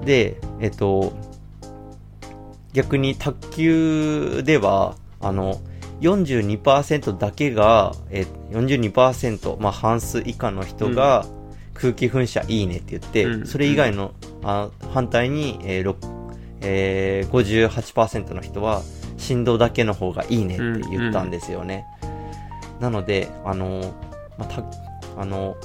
[0.05, 1.13] でえっと
[2.73, 5.59] 逆に卓球ではあの
[6.01, 11.25] 42%だけがえ42%、まあ、半数以下の人が
[11.81, 13.47] 空気噴射いいねって言って、うん。
[13.47, 14.13] それ以外の
[14.43, 15.95] あ反対に、えーろ
[16.61, 18.83] えー58%の人は
[19.17, 21.85] 振動だけの方がいいねって言ったんですよね、
[22.79, 23.93] なのであの、
[24.37, 24.63] まあ、た
[25.17, 25.55] あの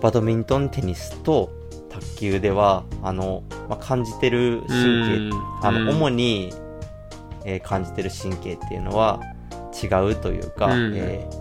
[0.00, 1.50] バドミントンテニスと
[1.88, 6.52] 卓球ではあの、まあ、感じてる神経あの、主に、
[7.44, 9.20] えー感じてる神経っていうのは
[9.82, 10.94] 違うというか、うん。
[10.96, 11.39] えー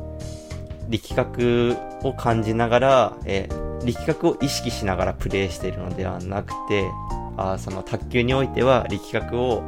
[0.90, 6.90] 力学を感じながら、えー力学を意識しながらプレイしているのではなくて
[7.38, 9.64] あーその卓球においては力学を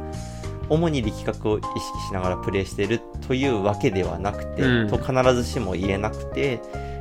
[0.68, 4.88] 主に力学を意識しながらプレイしているというわけではなくて、うん。
[4.88, 6.60] と必ずしも言えなくて、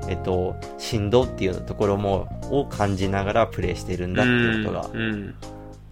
[0.09, 4.99] えっと、振動っていうところもを感じながらプレイしているんだっていうことがうん。
[4.99, 5.35] うん。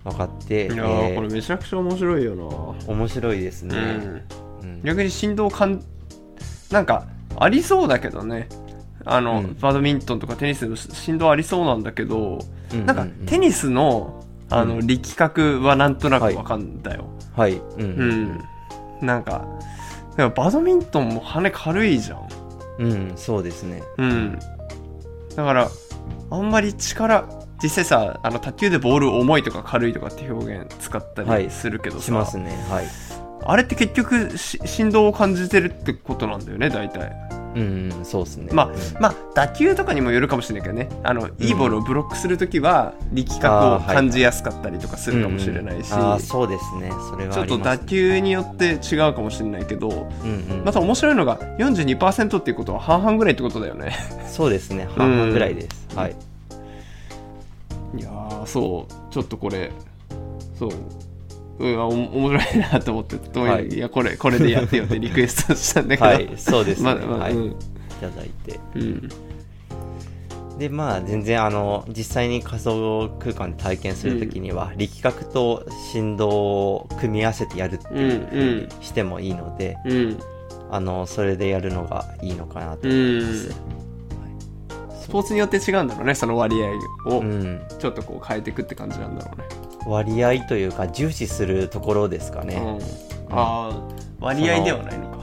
[0.03, 3.81] 分かって、いやーえーこれめちゃくちゃ面白いよ面白いですな、ね。
[4.61, 4.69] うん。
[4.69, 4.81] うん。
[4.83, 5.81] 逆に振動感
[6.71, 7.07] なんか
[7.39, 8.47] ありそうだけどね。
[9.05, 9.57] あの、うん。
[9.59, 12.39] バドミントンとかテニスの振動ありそうなんだけど、
[12.73, 14.87] うんなんかテニスのあの、うん。
[14.87, 17.53] 力学はなんとなくわかんだよ、はい。
[17.53, 17.61] うん。
[17.81, 18.23] ううん。
[18.25, 18.41] ん、
[19.01, 19.45] なんか
[20.17, 22.27] でもバドミントンも羽軽いじゃん。
[22.79, 23.83] うん、そうですね。
[23.97, 24.39] うん。
[25.35, 25.69] だから
[26.31, 27.27] あんまり力
[27.61, 31.43] 実際さあの卓球でボール重いとか軽いとかって表現使ったはい。
[31.43, 32.51] りするけどさ、しますね。
[32.69, 32.85] はい。
[33.45, 38.53] あれって結局し振動を感じてるってことなんだよね大体うん、うんそうですね。
[38.53, 46.91] まあうんまあ打球とかにもよるかもしれないけどねあのいいボールをブロックするときは力学を感じやすかったりとかするかもしれないし、うんうんああ、そうですね。
[47.09, 50.63] それはちょっと打球によって違うかもしれないけどうんうん。
[50.63, 53.95] また面白いのが42%っていうことは半々ぐらいってことだよね
[54.27, 54.87] そうですね。
[54.95, 55.95] 半々ぐらいです。
[55.95, 56.15] はい。
[57.97, 59.71] いやーそうちょっとこれ
[60.57, 60.71] そう
[61.59, 66.83] うんあお面白いなと思ってと、はいい、やこれこれでやってよってリクエストしたんだけど、 はい、そうですね。
[66.85, 67.33] まあまあはい。
[67.33, 67.55] いうん
[67.99, 68.59] ただいて。
[68.75, 69.09] うん
[70.57, 80.19] で、まあ、全然、あの、実際に仮想空間で体験するときには、力学と振動を組み合わせてやるっていうふうにしてもいいので、うん
[80.69, 83.49] あの、それでやるのがいいのかなとう思います。
[83.49, 83.53] ん
[84.99, 87.61] スポーツによって違うんだろうねその割合をうん。
[87.79, 89.45] ちょっとこう変えていくって感じなんだろうね、
[89.89, 92.55] 割合というか、重視するところですかね。
[92.55, 93.81] うん、ああ
[94.19, 95.19] 割合ではないのか。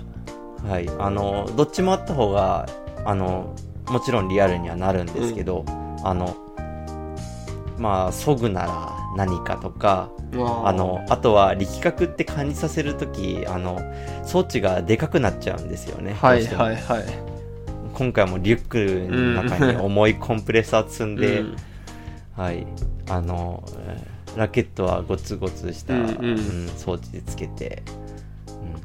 [0.68, 0.88] はい。
[0.98, 2.68] あの、どっちもあった方が、
[3.05, 3.55] あの、
[3.88, 5.64] もちろんリアルにはなるんですけど、
[6.02, 6.37] あの、
[7.79, 13.81] まあ、そぐなら何かとか、ああの、あとは力学って感じさせるとき、あの、
[14.24, 16.14] 装置がでかくなっちゃうんですよね。
[16.14, 17.05] はいはいはい。
[17.94, 21.57] 今回もリュックの中に重いコンプレッサー積んで、うん。
[22.37, 22.66] はい、
[23.09, 27.83] あの、えーラケットはゴツゴツした、うんうんうん装置でつけて、
[28.49, 28.81] うん、っ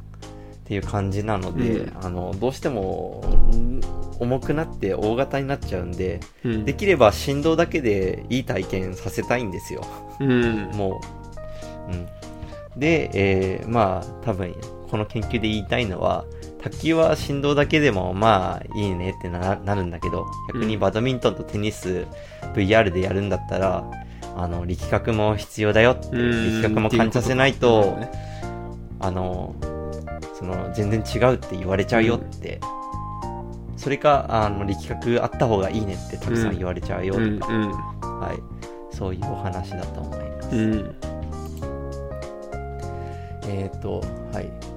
[0.66, 3.82] ていう感じなので、うんあの、どうしても、うん
[4.22, 9.84] 重くなって大型になっちゃうんで、うんできれば振動だけでいい体験させたいんですよ。
[10.20, 10.70] うん。
[10.78, 11.02] も
[11.90, 11.92] う。
[11.92, 12.08] うん。
[12.80, 14.56] で、えーまあ、多分、
[14.90, 16.26] この研究で言いたいのは、
[16.62, 22.06] 卓球は振動だけでもまあいいねってななるんだけど、逆にバドミントンとテニス
[22.54, 23.84] VR でやるんだったら、
[24.36, 28.12] あの、力学も必要だよって、うん力学も感じさせないと、ね
[29.00, 29.56] あの、
[30.34, 32.60] その、全然違うって言われちゃうよって、
[33.78, 37.72] それか、あの、力学あった方がいいねってたくさん言われちゃうよとか、うんうん
[38.20, 38.96] はい。
[38.96, 40.56] そういうお話だと思います。
[40.56, 40.96] うん
[43.48, 44.72] えっ、と、はい。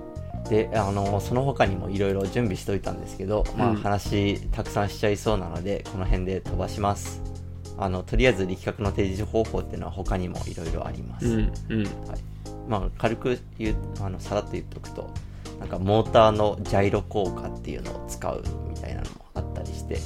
[0.48, 7.33] で、あの、その他にもいろいろ準備しといたんですけど、まあうん話たくさんしちゃいそうなので、この辺で飛ばします。
[7.78, 11.26] あの、とりあえず力学の提示方法っていうのは他にもいろいろあります。
[11.26, 12.24] うんうんはい。
[12.68, 15.10] まあ、軽く言う、あの、さらっと言っとくと、
[15.58, 19.98] なんかモーターのジャイロ効果っていうのを使うみたいなのもあったりして、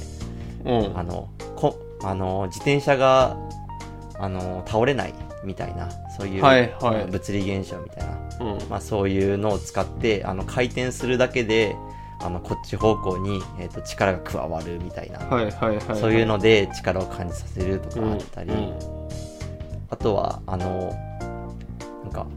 [0.65, 3.37] うんあの、こ、あの、自転車が、
[4.17, 11.75] あの、倒れないみたいな、そういう、はいはい物理現象みたいな、うんまあそういうのを使って、あの、回転するだけで、
[12.21, 18.99] あの、こっち方向に、えっ、と、力が加わるみたいな、はいはいはいそういうので力を感じさせるとかあったり、うん
[19.91, 20.95] あとは、あの、
[22.03, 22.27] なんか、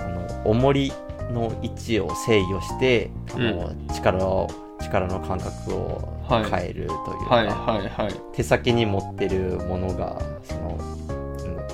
[0.00, 0.92] あの、重り
[1.30, 4.48] の位置を制御して、あの、力を、
[4.80, 8.14] 力の感覚をはい変えるというか、はいはいはい。
[8.32, 10.98] 手先に持ってるものがその、うん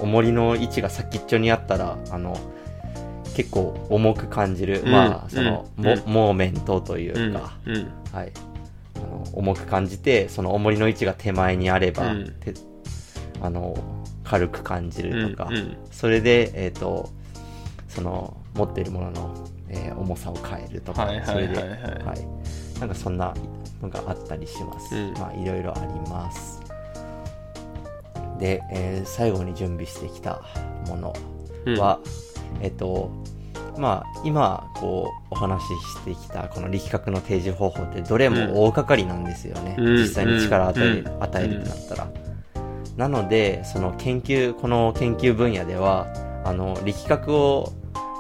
[0.00, 2.37] 重りの位置が先っちょにあったらあの
[3.35, 4.92] 結構重く感じる、うん。
[4.92, 5.85] まあその、うん。
[5.85, 7.33] モモーメントといううん。
[7.33, 7.88] か、うん。
[8.12, 8.33] はい。
[8.97, 12.14] あの重く感じてその重りの位置が手前にあれば、
[13.42, 13.77] あの
[14.23, 15.51] 軽く感じるとか、
[15.90, 17.11] それでえっ、と
[17.88, 22.79] その持っているものの、えー重さを変えるとか、はいはいそれで、はい。
[22.81, 23.35] なんかそんな
[23.83, 24.94] のがあったりします。
[24.94, 25.12] うん。
[25.14, 26.61] まあいろいろあります。
[28.38, 30.40] で、えー最後に準備してきた
[30.87, 31.12] もの
[31.66, 31.79] うん。
[31.79, 31.99] は、
[32.61, 33.11] えっと、
[33.78, 39.76] まあ今こうお話ししてきたこの力学の提示方法ってどれも大掛かりなんですよね。
[39.78, 39.96] うん。
[40.02, 41.22] 実際に力を与え,、うん。
[41.22, 42.09] 与えるとなったら。
[42.96, 46.07] なので、その研究、この研究分野では、
[46.44, 47.72] あの、力学を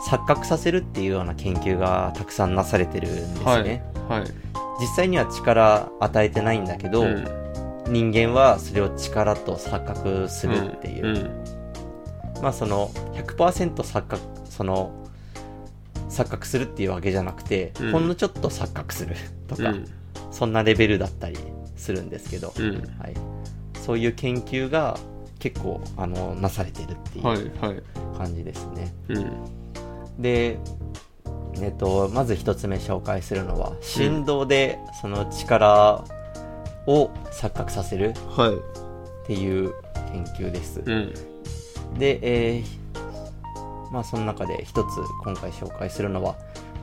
[0.08, 3.84] 錯覚させるっていうような研究がたくさんなされてるんですね。
[4.08, 4.20] はい。
[4.20, 4.30] はい。
[4.80, 7.24] 実際には力与えてないんだけど、うん。
[7.88, 11.44] 人間はそれを力と錯覚するっていう、うん
[12.42, 14.92] まあその100%錯覚その
[16.08, 17.92] 錯覚するっていうわけじゃなくて、うん。
[17.92, 19.16] ほんのちょっと錯覚する
[19.48, 19.84] とか、うん。
[20.30, 21.36] そんなレベルだったり
[21.76, 22.76] するんですけど、うん。
[22.98, 23.14] はい、
[23.80, 24.96] そういう研究が
[25.38, 27.82] 結構あのなされてるっていはいうはい。
[28.16, 29.32] 感じですね、うん。
[30.18, 30.58] で
[31.60, 36.04] えっと、まず一つ目紹介するのは振動でその力
[36.86, 38.54] を錯覚させるはい。
[38.54, 39.72] っていう
[40.12, 40.82] 研究です。
[41.92, 42.84] うんで、えー
[43.92, 44.86] まあその中で一つ
[45.22, 46.34] 今回紹介するのは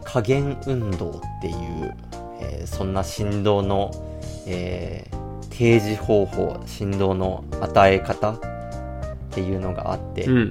[0.04, 1.96] 加減運動っていう、
[2.40, 3.92] えーそんな振動の、
[4.48, 8.40] えー提示方法振動の与え方っ
[9.30, 10.50] ていうのがあって、うん。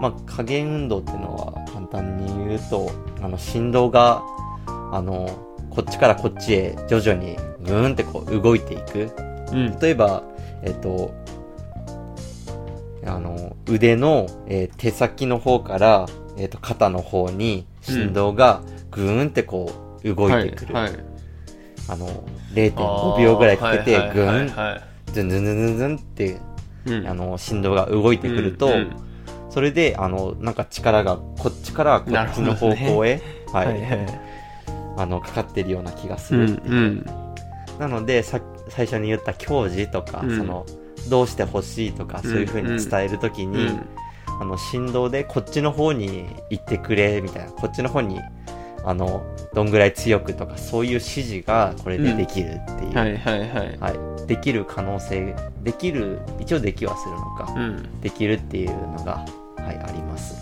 [0.00, 2.90] まあ加減運動っていうのは簡単に言うと
[3.22, 4.22] あの振動が
[4.92, 5.26] あの
[5.70, 9.10] こっちからこっちへ徐々にグーンってこう動いていく。
[9.52, 9.78] うん。
[9.78, 10.22] 例えば、
[10.62, 11.14] えっと、
[13.06, 16.06] あの、腕の、えー手先の方から、
[16.38, 20.74] えっと、肩の方に振動がぐーんってこう動いてくる。
[20.74, 20.94] はいはい。
[21.88, 22.08] あの、
[22.52, 26.38] 0.5秒ぐらいかけてぐーん、ズンズンズンズンズンって、
[26.86, 27.06] うん。
[27.06, 29.06] あの、振動が動いてくると、うんうん
[29.56, 33.22] それで、あの、なんか力がこっちからこっちの方向へ、
[33.54, 34.06] はい、はいはい。
[34.98, 36.38] あの、かかってるような気がすう。
[36.38, 37.06] んる
[37.78, 38.38] なのでさ
[38.68, 40.36] 最初に言った教示とか、うん。
[40.36, 40.66] その
[41.08, 43.88] どうしてほしいとか、そういう風に伝えるときに、うん。
[44.38, 48.20] あの振動でこっちの方に行ってくれみたいなこっちの方に
[48.84, 49.24] あの
[49.54, 53.78] どんぐらい強くとかそういう指示がこれでできるっていう、はいはいはい。
[53.78, 54.26] はい。
[54.26, 58.00] できる可能性できる一応できはするのか、うん。
[58.00, 59.24] できるっていうのが、
[59.56, 60.36] はい、あります。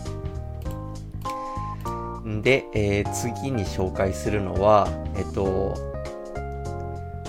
[2.43, 5.75] で、えー次に紹介するのは、えっと、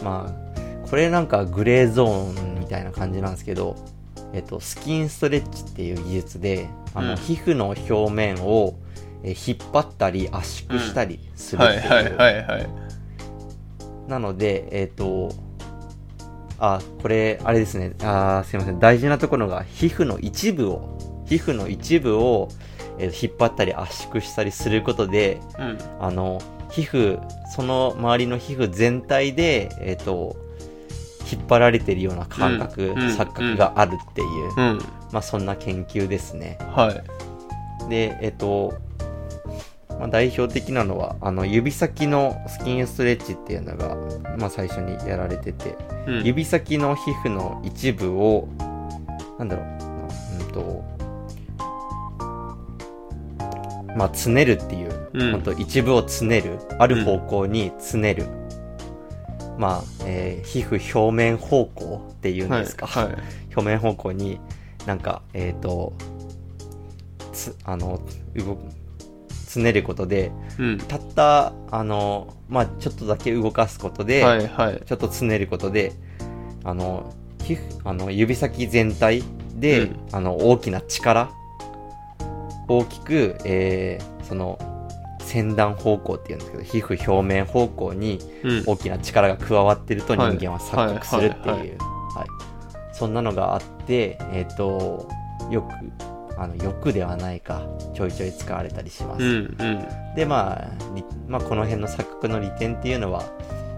[0.04, 3.76] まあ、これなんかグレーゾーンみたいな感じなんですけど、
[4.34, 8.76] えっと、スキンストレッチっていう技術で、あの、うん皮膚の表面を、
[9.24, 11.90] えー引っ張ったり圧縮したりするっていう。
[11.90, 12.70] はいはいはいはい。
[14.08, 15.32] なので、えっ、と、
[16.60, 17.94] あ、これ、あれですね。
[18.02, 18.80] あーすいません。
[18.80, 22.50] 大事なところが、皮膚の一部を、皮膚の一部を、
[23.00, 25.78] えー引っ張ったり圧縮したりすることで、うん。
[26.00, 27.20] あの、皮膚、
[27.56, 30.36] その周りの皮膚全体で、えっ、と、
[31.32, 34.80] 引っ張られてるような感覚、うんうん錯覚があるっていう、うん。
[35.12, 36.58] まあそんな研究ですね。
[36.76, 37.90] はい。
[37.90, 38.74] で、えっ、と、
[40.00, 43.96] まあ、代表的なのは、あの、指先のスキンストレッチっていうのが、
[44.38, 46.24] まあ最初にやられてて、うん。
[46.24, 48.48] 指先の皮膚の一部を、
[49.40, 49.66] なんだろう、
[50.42, 50.96] うんと、
[53.96, 58.28] まあ、つねるっていう、うんほんと一部をつねる、ある方向につねる。
[59.58, 62.88] まあ、えー皮膚表面方向っていうんですか。
[62.88, 63.06] はい。
[63.06, 63.16] はい
[63.56, 64.40] 表面方向に
[64.86, 65.94] なんか、えっ、と、
[67.32, 68.02] つ、あの、
[68.36, 68.64] 動く、
[69.48, 70.78] つねることで、うん。
[70.78, 74.82] たった、あの、まあ、ちょっとだけ動かすことで、はいはい。
[74.86, 75.94] ちょっとつねることで、
[76.64, 79.24] あの、皮膚、あの、指先全体
[79.56, 81.32] で、うんあの、大きな力、
[82.68, 84.60] 大きく、えー、その、
[85.26, 88.64] 先端方向っていうんですけど、皮膚表面方向にうん。
[88.68, 91.78] 大きな力が加わってると人はい間は錯覚するっていう、
[92.94, 95.10] そんなのがあって、えっ、と、
[95.50, 95.74] よく、
[96.40, 97.64] あの、よくではないか、
[97.94, 99.24] ちょいちょい使われたりします。
[99.24, 99.56] うん。
[99.60, 99.64] う
[100.12, 100.16] ん。
[100.16, 103.24] で、まあ、りまあ、この辺の錯覚の利点っていうのは、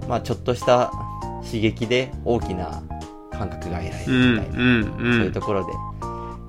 [0.07, 0.91] まあ、ちょっとした
[1.43, 2.83] 刺激で大きな
[3.31, 4.35] 感覚が得られうん。
[4.35, 4.83] るみたいな、うん。
[4.83, 5.71] そういうところで、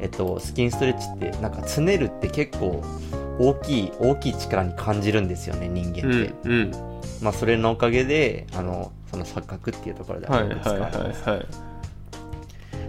[0.01, 2.83] えっと、スキンストレッチって、なんか、つねるって結構、
[3.39, 6.35] 大きい、大きい力に感じるんですよね、人間って。
[6.45, 6.53] うん。
[6.53, 6.73] うん。
[7.23, 11.47] まあ、それのおかげで、あの、その錯覚っていうところではいはいよく使われはいますはい。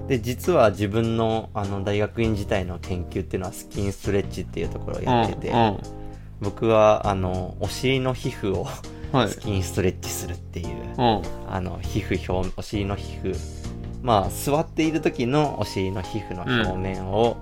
[0.08, 5.78] で、実は自分の、あの、大学院時代の研究っていうのは、スキンストレッチっていうところをやってて、うん。
[6.41, 8.68] 僕は、あの、お尻の皮膚を
[9.12, 9.30] はい。
[9.30, 11.22] スキンストレッチするっていう、うん。
[11.47, 13.36] あの、皮膚表、お尻の皮膚、
[14.04, 17.38] まあ、座っている時のお尻の皮膚の表面を、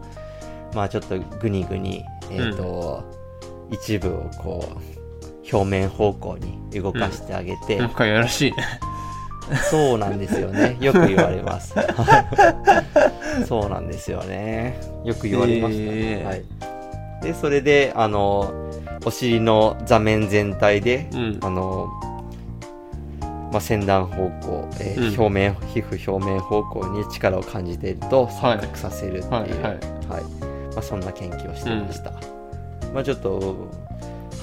[0.74, 3.04] まあ、ちょっとグニグニ、えっ、と、
[3.72, 8.58] 一部をこう、表面方向に動かしてあげて、なんかやらしいね。
[9.70, 10.78] そうなんですよね。
[10.82, 11.74] よく言われます。
[13.48, 14.80] そうなんですよね。
[15.06, 16.44] よく言われました、へーはい。
[17.24, 18.54] で、それで、あの、
[19.06, 21.88] お尻の座面全体で、うんあの、
[23.52, 30.47] まあ、先端方向、えーうん表面、皮膚表面方向に力を感じているとはい錯覚させるっていう、ははいい、はい。
[30.78, 32.12] まあ、そんな研究をしていました。
[32.94, 33.72] まあ、ちょっと、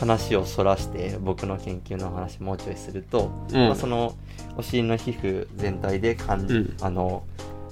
[0.01, 4.17] 話をそらして、僕の研究の話もうちょいすると、うんまあ、その
[4.57, 7.23] お尻の皮膚全体で感じ、うんあの、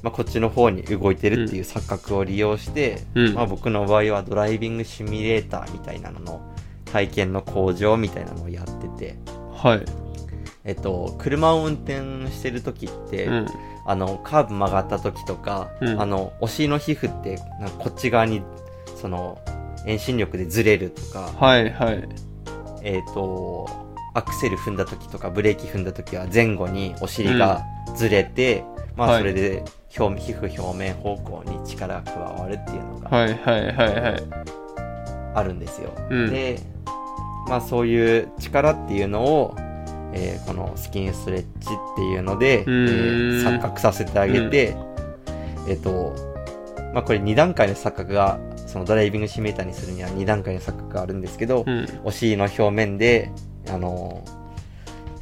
[0.04, 6.40] まあ、こっちの方に動いてるっていう錯覚を利用して、うんまあ、僕の場合はドライビングシミュレーターみたいなのの
[6.84, 9.16] 体験の向上みたいなのをやってて、
[9.52, 9.84] はい。
[10.64, 13.46] えっと、車を運転してる時って、うん。
[13.86, 18.42] あの、カーブ曲がった時とか、うんあの、お尻の皮膚って、なんかこっち側に、
[19.00, 19.38] その、
[19.86, 22.08] 遠心力でずれるとか、はいはい。
[22.82, 23.68] えっ、と、
[24.14, 27.64] アクセル踏んだ時とかブレーキ踏んだ時は前後にお尻が
[27.96, 28.64] ずれて、
[28.96, 29.64] まはいあそれで
[29.98, 34.22] 表皮膚表面方向に力が加わるっていうのがはいはいはいはい。
[35.34, 35.92] あるんですよ。
[36.10, 36.58] うんで、
[37.48, 39.56] まあそういう力っていうのを、
[40.12, 44.76] えーこのスキンストレッチっていうので、えーんー錯覚させてあげて、
[45.68, 46.14] えっ、と、
[46.94, 51.86] まあこれ2段階の錯覚が、そのドライビングシミュレーターにするには2段階の錯覚があるんですけど、うん。
[52.04, 53.30] お尻の表面で、
[53.68, 54.24] あの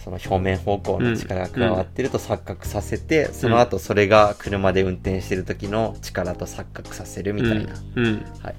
[0.03, 8.07] その表面方向の力が加わってると錯覚させて、その後それが車で運転してる時の力と錯覚させるみたいな、うん。
[8.07, 8.25] うん。
[8.43, 8.55] はい。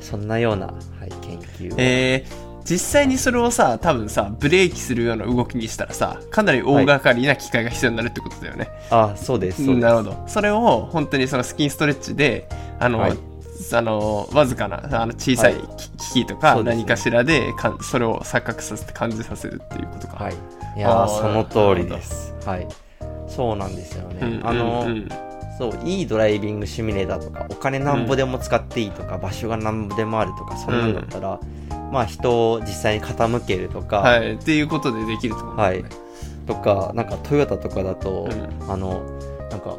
[0.00, 0.72] そんなような、は
[1.06, 1.76] い、研究を。
[1.78, 8.68] えー、実際にそれをさ、多分さ、ブレーキするような動きにしたらさ、かなり大掛かりな機械が必要になるってことだよね。
[8.90, 9.84] あ、そうです、そうです。
[9.84, 10.24] なるほど。
[10.26, 12.48] それを本当にそのスキンストレッチで、
[12.80, 13.18] あの、はい
[13.72, 15.62] あの、わずかな、あの、小さいはい
[16.12, 20.24] 機器とか何かしらでかんそれを錯覚させて感じさせるっていうことか。
[20.24, 20.34] はい。
[20.76, 22.34] いやその通りです。
[22.44, 22.68] はい。
[23.28, 24.18] そうなんですよね。
[24.20, 25.25] うんあの、うんうん
[25.58, 31.40] そう、いいドライビングシミュレーターとか、お金なんぼでも使っていいとか、場所がなんぼでもあるとか、そんなんだったら、
[31.90, 34.34] まあ人を実際に傾けるとか、はい。
[34.34, 35.88] っていうことでできるとだよね。
[36.46, 39.04] とか、なんかトヨタとかだと、うあの、
[39.50, 39.76] なんか、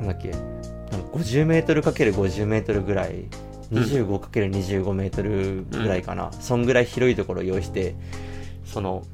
[0.00, 3.26] なんだっけ、なんか50メートルかける50メートルぐらい、
[3.72, 7.94] 25かける25メートルぐらいかな、そんぐらい広いところを用意して、
[8.64, 9.04] その、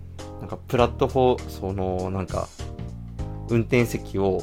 [0.41, 2.49] なんかプラットフォー、その、なんか、
[3.49, 4.43] 運転席を、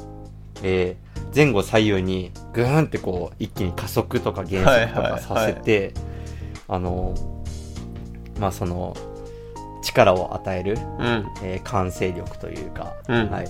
[0.64, 5.94] えー前後左右にグーンってこう一気に加速とか減速とかさせて、
[6.68, 7.16] あの
[8.38, 8.96] まあその
[9.82, 11.26] 力を与える、うん。
[11.42, 13.30] えー完成力というか、うん。
[13.30, 13.48] はい、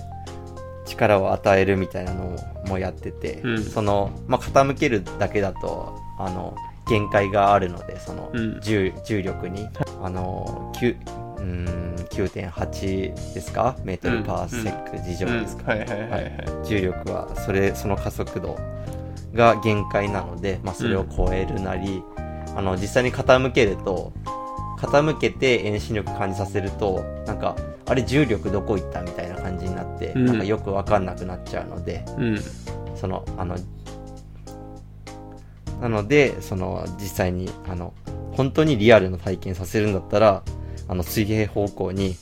[0.86, 2.36] 力を与えるみたいなの
[2.68, 3.62] もやってて、うん。
[3.64, 6.54] その、まあ、傾けるだけだとあの
[6.88, 8.60] 限界があるのでそのうん。
[8.60, 9.68] 重,、重力に。
[10.02, 13.76] あの9うーん9.8ですか？
[13.84, 15.74] メートルパーセック以上ですか、
[16.64, 18.58] 重力はそれその加速度
[19.34, 22.02] が限界なので、まあ、それを超えるなり、
[22.56, 24.12] あの実際に傾けると
[24.78, 30.26] 傾けて遠心力感じさせるとなんかあれ重力どこ行ったみたいな感じになって、うん。
[30.26, 32.40] なんかよくわかんなくなっちゃうのでうん。
[32.96, 33.56] そのあの
[35.80, 37.92] なのでその実際にあの
[38.32, 40.42] 本当にリアルな体験させるんだったら
[40.92, 42.16] あの水平方向に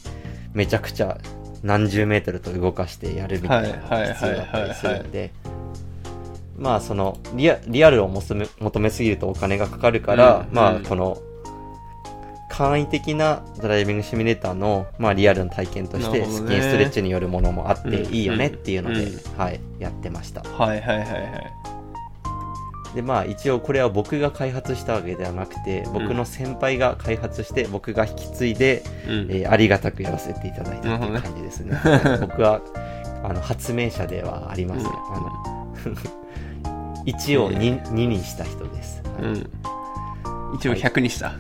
[0.55, 1.19] めちゃくちゃ
[1.63, 5.33] 何十メートルと動かしてやるみたいなのが必要だったりするんで
[6.57, 10.55] まあそのリアリアルを求め求めすぎるとお金がかかるから、うんうん。
[10.55, 11.21] まあこの
[12.49, 19.39] 簡易的なドライビングシミュレーターの、まあ、リアルな体験としてスキンストレッチによるものもあってうんいいよねっていうので、うん。
[19.39, 20.43] はい、やってました。
[20.43, 21.60] はいはいはいはい
[22.95, 29.13] でまあ一応これは僕が開発したわけではなくて僕の先輩が開発して僕が引き継いで、うん。
[29.31, 31.79] えーありがたくやらせていただいたっていう感じですね。
[32.21, 32.61] 僕は
[33.25, 34.91] あの発明者ではありません、うん。
[34.93, 35.97] あの
[37.07, 39.25] 1を 2, 2にした人です、はい。
[39.25, 39.51] うん。
[40.57, 41.35] 一応100にした、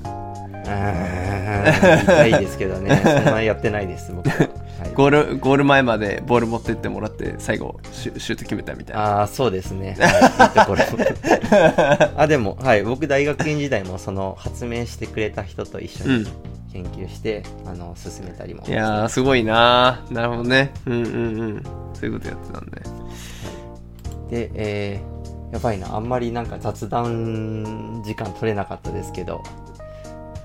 [0.67, 3.01] あー痛いですけどね。
[3.05, 4.49] そんなやってないです僕は、は い
[4.95, 9.18] ゴールゴール前までボール持ってってもらって最後シュシュート決めたみたいな。
[9.18, 10.12] ああそうですね、はい、
[10.45, 12.12] いいところ。
[12.16, 12.83] あでもはい。
[12.83, 16.26] 僕大学院時代もその発明してくれた人と一緒にうん。
[16.72, 20.14] 研究して、あの進めたりもいやーすごいなー。
[20.14, 20.72] なるほどね。
[20.87, 21.09] うんうんう
[21.55, 21.62] ん。
[21.95, 22.81] そういうことやってたんで。
[24.31, 25.20] で、えー
[25.53, 29.43] やばいな、あんまりなんか雑談時間取れなかったですけど、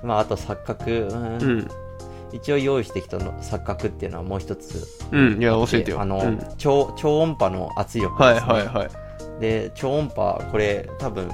[0.04, 1.42] まあ、あと錯覚、うん。
[1.42, 1.68] うん
[2.36, 4.88] 一応用意してきたの錯覚っていうのはもう一つ。
[5.12, 6.02] うんいや教えてよ。
[6.02, 6.40] あの、うん。
[6.58, 8.54] 超、超音波の圧力はいですね。
[8.54, 8.90] はいはい
[9.40, 11.30] で、超音波、これ多分、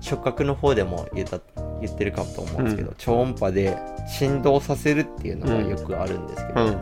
[0.00, 1.38] 触覚の方でも言った、
[1.80, 2.94] 言ってるかと思うんですけど、うん。
[2.98, 3.76] 超音波で
[4.08, 6.78] 振動させるっていうのがよくあるんですけど、うん。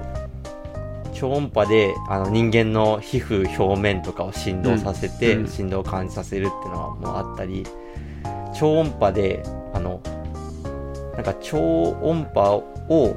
[1.12, 5.46] 超音波であの人間の皮膚表面とかを振動させて、うん。
[5.46, 7.66] 振動を感じさせるっていうのはもうあったり
[8.54, 9.42] 超音波で
[9.74, 10.00] あの
[11.14, 11.58] なんか超
[12.02, 13.16] 音波を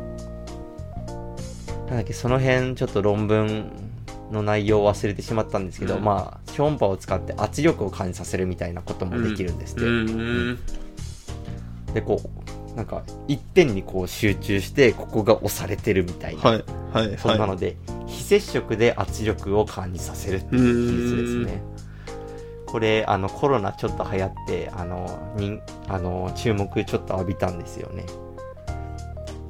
[1.87, 3.71] なんだっけその辺ちょっと論文
[4.31, 6.03] の内容を忘れてしまったんですけど、うん。
[6.03, 9.85] まあ超音波を使って圧力を感じさせるみたいなこともできるんですって、
[11.93, 16.63] でこうなんか一点にこう集中してここが押されてるみたいな、はい
[16.93, 21.63] はいはそんなので、非接触で圧力を感じさせるっていう技術ですね。
[22.67, 28.05] これ、あの、コロナちょっと流行って、あの、にあの、注目ちょっと浴びたんですよね。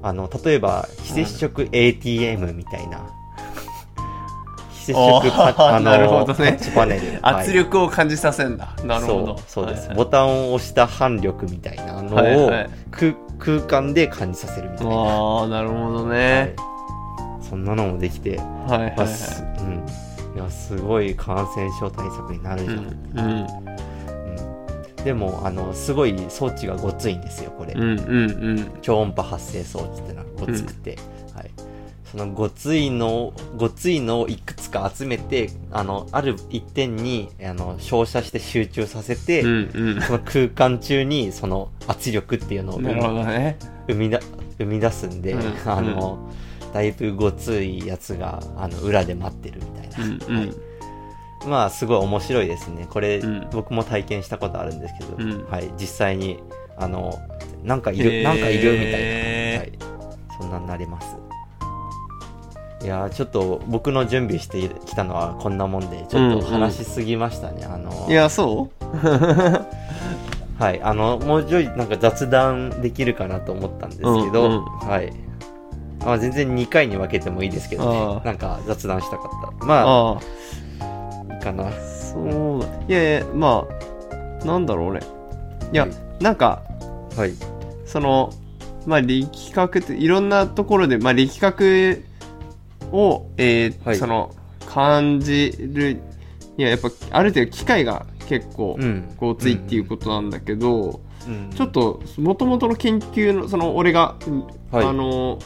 [0.03, 2.99] あの、例えば、非接触 ATM みたいな。
[4.71, 6.59] 非接触パあの なるほどね。
[6.75, 7.01] パネル。
[7.23, 7.35] はい。
[7.41, 8.75] 圧力を感じさせんだ。
[8.83, 9.39] なるほど。
[9.47, 12.69] そうです、ボタンを押した反力みたいなのを、はいはい。
[12.91, 16.55] 空空間で感じさせるみたいな、ああなるほどね。
[16.57, 16.73] はい。
[17.53, 22.79] そんなのもできて、はいはいうん、いやすごい感染症対策になるじゃんう
[23.21, 23.62] ん
[25.03, 28.71] でもあのすごい装置がごついんですよこれ、うんうんうん。
[28.81, 30.97] 超音波発生装置ってのはごつくて、
[31.35, 31.51] はい、
[32.05, 39.47] そのごついのをごついのをいくつか集めてあのある一点にあの照射して集中させて、う
[39.97, 43.57] んその空間中にその圧力っていうのをうんなるほどね。
[43.87, 44.19] 生みだ
[44.57, 45.69] 生み出すんで、うん。
[45.69, 46.31] あの、
[46.73, 50.37] だいぶごついやつがあの裏で待ってるみたいな、うんうん。
[50.37, 50.72] はい
[51.47, 52.87] まあすごい面白いですね。
[52.89, 53.47] これ、うん。
[53.51, 55.45] 僕も体験したことあるんですけど、うん。
[55.49, 56.41] はい、実際に
[56.77, 57.19] あの
[57.63, 58.17] なんかいへー。
[58.19, 58.97] るなんかいるみたいな、
[59.59, 59.71] はい、
[60.39, 61.17] そんなになります。
[62.83, 68.85] いやーちょっと僕の準備してきたのはこんなもんでちょっと話しすぎましたね、あのいやそう？
[70.59, 74.65] はい、あの、もうちょいなんか雑談できるかなと思ったんですけど、うんうん。
[74.87, 75.11] はい。
[76.05, 78.15] まあ全然2回に分けてもいいですけど。
[78.19, 78.21] ね。
[78.23, 79.65] なんか雑談したかった。
[79.65, 80.19] まあ
[81.43, 81.71] かな。
[81.71, 83.67] そうだいやいやま
[84.41, 85.01] あなんだろうね
[85.71, 85.91] いや、はい
[86.23, 86.61] なんか
[87.17, 87.33] はい。
[87.85, 88.31] その
[88.85, 92.05] まあ力学っていろんなところで、まあ、力学
[92.91, 94.33] を、えーはいその
[94.67, 96.01] 感じる
[96.57, 99.13] いややっぱある程度機械が結構うん。
[99.17, 101.49] ごついっていうことなんだけど、うん。
[101.53, 104.15] ちょっともともとの研究のその俺が、
[104.71, 105.39] はいあの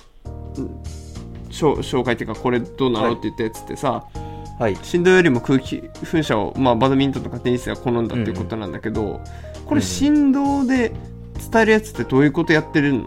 [1.50, 4.27] 紹介っていうかこれどうなのって言ったやつってさ、はい
[4.82, 9.22] 振動よりも空気噴射を、まあ、バドミントンとかテニスが好んだっていうことなんだけど、
[9.66, 10.92] これ振動で
[11.52, 13.06] 伝えるやつってどういうことやってるの？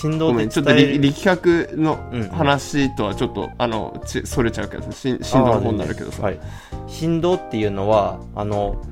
[0.00, 6.40] 振動でちょっと力力学のうんうん話とはちょっと、あのちそれちゃうけどし振動の方になるけどさ、はい、
[6.88, 8.82] 振動っていうのはあの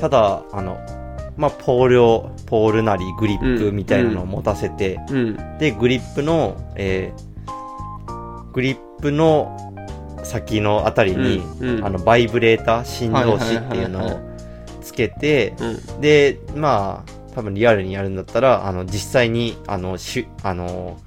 [0.00, 0.76] ただあの
[1.36, 5.58] まあポールをポールなりグリップみたいなのを持たせて、うん。
[5.58, 7.30] でグリップの、えー
[8.52, 9.69] グリップの
[10.24, 11.84] 先のあたりに、うんうん。
[11.84, 14.20] あのバイブレーター振動子っていうのを
[14.82, 16.00] つけて、うん。
[16.00, 20.98] でまあ多分リアルにやるんだったらあの実際にあのしゅあの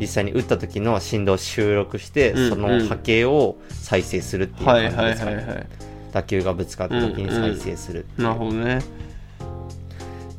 [0.00, 5.66] 実際に打った時の振動を収録して、うんその波形を再生するっていうはい感じですかね、はいはいはい
[6.12, 8.80] 打球がぶつかった時に再生する、なるほどね。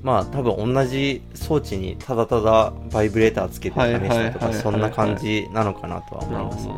[0.03, 6.73] まあ多分同じ装置にただただバイブレーターつけて試したとかそんな感じなのかなとは思ないるますね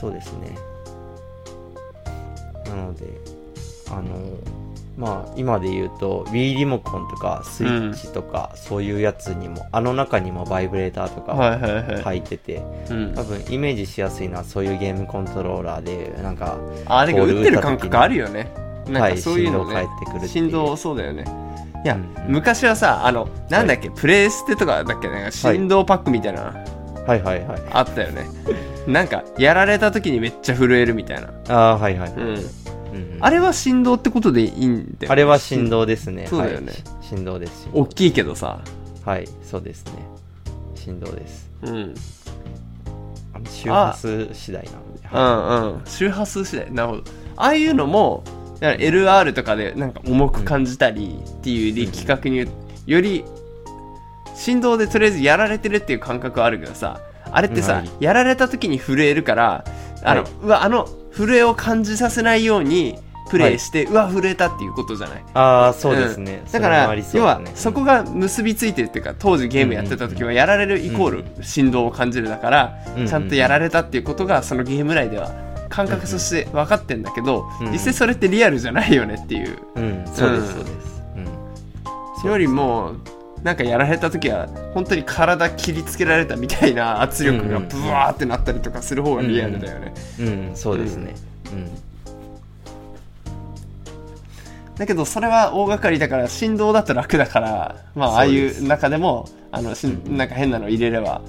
[0.00, 0.56] そうですね。
[2.66, 3.06] なので
[3.90, 4.02] あの
[4.98, 13.14] まあ今で言うと Wii リモコンとかスイッチとか、そういうやつにもあの中にもバイブレーターとかはいはいはい、入ってて、うん。
[13.14, 18.52] 多分イメージしやすいのはそういうゲームコントローラーでなんかあれが打ってる感覚あるよね。
[18.88, 21.24] なんはいかそういうのね、振動返ってくる振動そうだよね。
[21.84, 22.00] いや、うん。
[22.00, 26.52] うん昔はさあのなんだっけ、プレイステとかだっけなんか振動パックみたいな、
[27.06, 27.62] はいはいはい。
[27.70, 28.26] あったよね
[28.92, 33.18] なんかやられた時にめっちゃ震えるみたいな、ああーはいはい、うん、うんうん。
[33.20, 35.06] あれは振動ってことでいいんだよね。
[35.08, 36.26] あれは振動ですね。
[36.28, 36.72] そうだよね。
[36.72, 36.76] はい。
[37.02, 37.68] 振動です。
[37.72, 38.60] 大きいけどさ。
[39.04, 39.92] はい、そうですね。
[40.74, 41.50] 振動です。
[41.62, 41.94] うん。
[43.34, 45.08] あの周波数次第なので。
[45.12, 45.80] うはんうん。
[45.86, 46.72] 周波数次第。
[46.72, 47.02] なるほど。
[47.36, 48.24] ああいうのも
[48.60, 52.48] だから LR とかでなんか重く感じたりっていう力学に
[52.86, 53.24] より
[54.34, 57.00] 振動でとりあえずやられてるっていう感覚はあるけどさ
[57.32, 57.90] あれってさ、はい。
[58.00, 59.64] やられた時に震えるから
[60.02, 60.32] あの、はい。
[60.42, 62.98] うわあの震えを感じさせないように
[63.30, 65.24] プレイして、うわ震えたっていうことじゃない？
[65.34, 66.42] ああ、そうですね。
[66.50, 75.30] だから、それもありそう要はそこが結びついてるっていうか当時ゲームやってた時はやられるイコール振動を感じるだから、うんちゃんとやられたっていうことがそのゲーム内では
[75.68, 79.58] 感覚として分かってんだけど、うん実際それってリアルじゃないよねっていう。
[79.74, 81.02] うん、そうです、うんそうです。
[82.24, 82.30] うん。
[82.30, 82.94] よりも
[83.42, 91.14] なんかやられた時は本当に体切りつけられたみたいな圧力がブワーってなったりとかする方がリアルだよね、うん、そうですね。
[91.52, 91.70] うん。
[94.76, 101.22] だけどそれは大掛かりだから振動だと楽だからまあああいそう中でもあのしなんか変なの入れれば、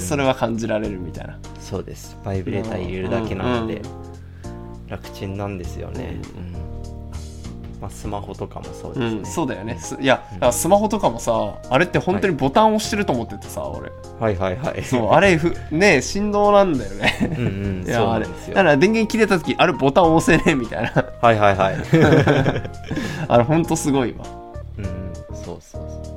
[0.00, 2.18] それは感じられるみたいな、そうです。
[2.24, 3.82] バイブレーター入れるだけなのでうん、
[4.88, 6.20] 楽ちんなんですよね。
[6.36, 6.55] うん。
[7.80, 9.06] まあ、スマホとかもそうですね。
[9.06, 14.82] うん、そうだよねすいやだからスマホとかもさあれって本当にボタンを押してると思っててさ、俺はいはいはい。
[14.82, 17.50] そうあれふね振動なんだよねうんう
[17.84, 18.54] ん、いやあれなんですよ。
[18.54, 21.76] だから電源切れた時あれボタン押せねえみたいなはいはいはい。
[23.28, 24.24] あれほんとすごいわ
[24.78, 26.12] うん、そうそうそ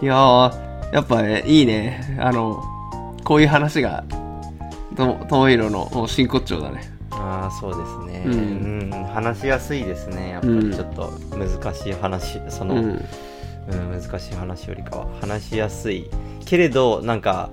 [0.00, 0.04] う。
[0.04, 2.62] いやーやっぱねいいねあの
[3.24, 4.04] こういう話が
[4.96, 8.22] とともいろのもう真骨頂だねああ、そうですね。
[8.26, 10.30] ううんん、話しやすいですね。
[10.30, 16.10] やっぱうんりちょっと難しい話、その、ううん、ん難しい話よりかは話しやすい。
[16.44, 17.50] けれど、なんか、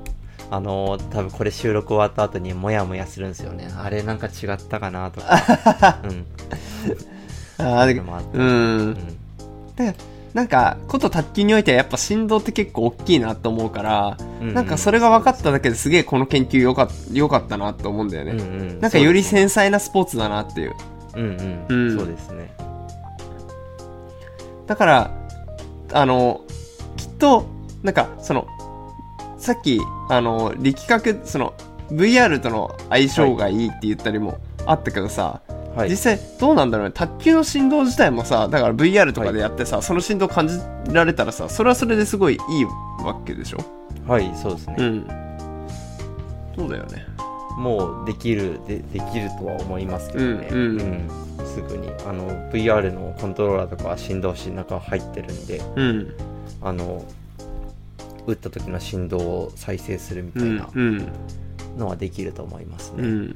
[0.49, 3.70] あのー多分これ収録終わった後にモヤモヤするんですよね。
[3.78, 5.99] あれなんか違ったかなとか。
[6.03, 6.26] うん。
[7.57, 8.95] あーそういうのもあってうんうん。
[9.76, 9.95] で
[10.34, 18.79] なんかこと卓球においてはやっぱ振動って結構大きいなと思うから、うんうんなんかそれが分かっただけですげえこの研究よかよかったなと思うんだよね、うんうん。
[18.79, 20.75] なんかより繊細なスポーツだなっていう
[21.15, 21.91] うんうん。
[21.91, 22.51] うんそうですね。
[24.65, 25.11] だから
[25.93, 26.41] あの
[26.97, 27.45] きっと
[27.84, 28.47] なんかその
[29.38, 29.79] さっき
[30.09, 31.53] あの力学その
[31.91, 35.50] VR との相性がいいって言ったりもあったけどさ、は
[35.86, 35.89] い。
[35.89, 36.93] 実際どうなんだろうね。
[36.93, 40.59] 卓球の振動自体もさだから VR とかでやってさ、その振動感じ
[40.91, 42.65] られたらさそれはそれですごいいい
[43.03, 43.57] わけでしょ？
[44.07, 44.76] はい、そうですね。
[44.78, 45.07] うん。
[46.55, 47.05] そうだよね。
[47.57, 51.07] もうできるでできるとは思いますけどね、うんうん。
[51.39, 51.45] うん。
[51.45, 51.89] すぐに。
[52.07, 55.61] あの VR のコントローラーとかは振動子の中入ってるんで。
[55.76, 56.13] うん。
[56.61, 57.05] あの
[58.28, 61.07] 打った時の振動を再生するみたうんいなうん。
[61.78, 63.07] のはできると思いますね、うん。
[63.07, 63.36] うん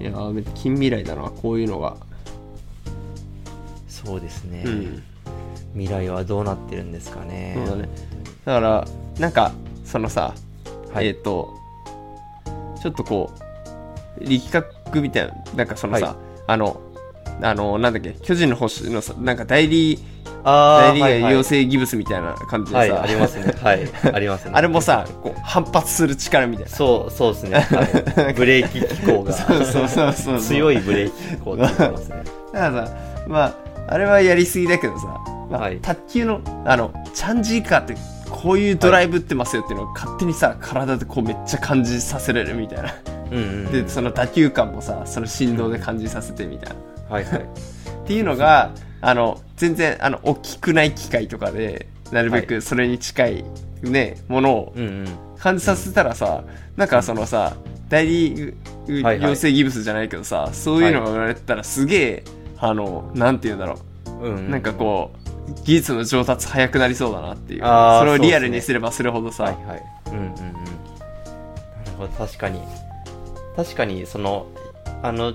[0.00, 0.12] いや
[0.54, 1.96] 近未来だなこういうのが、
[3.88, 5.02] そうですね、うん。
[5.74, 7.54] 未来はどうなってるんですかね。
[7.56, 7.88] そうだね。
[8.44, 8.88] だから
[9.18, 9.52] なんか
[9.84, 10.34] そのさ、
[10.92, 11.08] はい。
[11.08, 11.54] えっ、と
[12.80, 13.32] ちょっとこ
[14.20, 14.50] う力
[14.84, 16.16] 学みたいななんかそのさ、はい。
[16.46, 16.80] あの
[17.42, 19.98] あのなんだっけ巨人の星のさなんか代理
[20.48, 23.54] 大リーガーはいはい養成ギブスみたいな感じでさ、はい、ありますね。
[23.62, 24.52] はい、ありますね。
[24.54, 27.60] あれもさこう反発する力みたいなそう、そうですね。
[27.60, 32.16] はい ブレーキ機構がそうそうそうそう強いブレーキ機構って言ってますね。
[32.52, 32.92] だからさ
[33.26, 33.54] まあ
[33.88, 35.06] あれはやりすぎだけどさ、
[35.50, 37.96] まあはい卓球のあのチャンジーカーって
[38.30, 42.94] こういうドライブってますよっていうのを勝手にさ体でこうめっちゃ感じさせられるみたいな
[43.32, 43.72] うんうん。
[43.72, 46.76] でその打球感もさその振動で感じさせてみたい
[47.08, 47.40] なはいはい。
[47.40, 48.70] っていうのが
[49.00, 53.44] あの全然あの大きくない機械とかでなるべくそれに近い、
[53.82, 54.74] ねものを。
[55.38, 56.42] 感じさせたらさ、
[56.76, 57.54] なんかそのさ
[57.88, 58.54] 大リー
[58.86, 59.30] グはいはい。
[59.30, 62.24] 養成ギブスじゃないけどさ、そういうのが売られてたらすげえ
[62.58, 64.10] あのなんて言うんだろう。
[64.10, 65.28] んううなんかこう
[65.64, 67.60] 技術の上達早くなりそうだなっていう。
[67.60, 69.82] それをリアルにすればするほどさ、はいはい。
[70.08, 70.32] うんうんうん。
[70.32, 72.60] なるほど、確かに。
[73.56, 74.46] 確かに、その、
[75.02, 75.32] あの、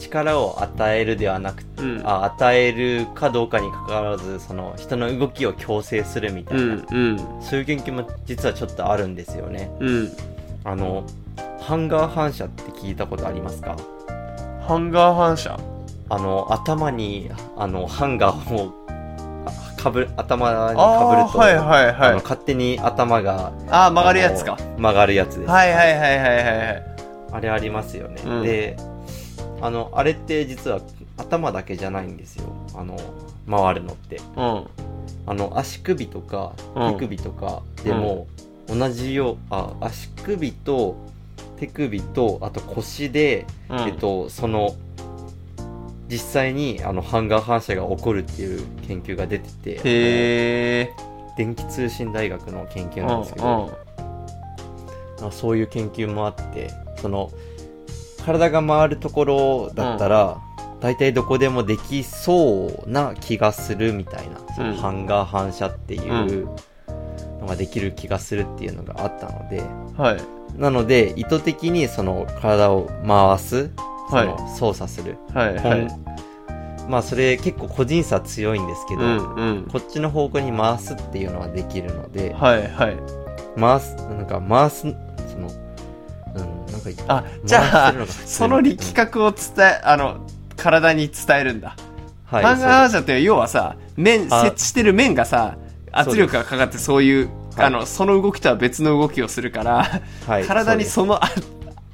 [0.00, 2.02] 力を与えるではなくて、うん。
[2.04, 7.18] あ与えるかどうかにかかわらず、その、人の動きを強制するみたいな、うんうん。
[7.42, 9.70] そういう研究も実はちょっとあるんですよね。
[9.80, 10.10] うん。
[10.64, 11.04] あの、
[11.60, 13.76] ハンガー反射って聞いたことありますか？
[14.66, 15.58] ハンガー反射？
[16.08, 18.72] あの、頭に、あの、ハンガーを、
[19.46, 22.10] あかぶる、頭にかぶると、はいはいはい。
[22.10, 24.58] あの勝手に頭が、ああ曲がるやつか。
[24.76, 25.50] 曲がるやつです。
[25.50, 26.82] はいはいはいはいはいはい。
[27.32, 28.20] あれありますよね。
[28.24, 28.42] うん。
[28.42, 28.76] で、
[29.60, 30.80] あの、あれって実は
[31.16, 32.52] 頭だけじゃないんですよ。
[32.74, 32.98] あの、
[33.48, 34.20] 回るのって。
[34.36, 34.66] うん。
[35.26, 36.92] あの、足首とかうん。
[36.94, 38.26] 手首とかでも、
[38.68, 40.96] 同じよう、あ、足首と
[41.58, 43.78] 手首と、あと腰で、うん。
[43.80, 44.74] えっと、その、
[46.10, 50.90] 実際にあのハンガー反射が起こるっていう研究が出てて、へえ
[51.36, 53.78] 電気通信大学の研究うんなんですけど、
[55.22, 57.30] あそういう研究もあって、その、
[58.24, 60.38] 体が回るところだったら、
[60.80, 64.76] 大体どこでもできそうな気がするみたいな、そのうん。
[64.76, 66.48] ハンガー反射っていう
[67.40, 69.62] のができる気がするっていうのがあったので、
[69.96, 70.20] はい。
[70.58, 73.70] なので、意図的にその体を回す、
[74.08, 74.26] そはい。
[74.26, 75.18] の操作する。
[75.34, 75.88] はいはい。
[76.88, 79.68] まあそれ結構個人差強いんですけど、うんうん。
[79.70, 82.96] こっちの方向に回すっていうのはできるので、はいはい。
[83.58, 84.86] 回す、なんか回す、
[86.84, 90.26] なんかあじゃあその力学を伝えあの
[90.56, 91.76] 体に伝えるんだ、
[92.24, 95.56] はい、ハンガー反射って要はさ面あ設置してる面がさ
[95.92, 97.66] 圧力がかかってそういうはい。
[97.66, 101.28] あのその動きとは別の動きをするから、はい体にそそのあ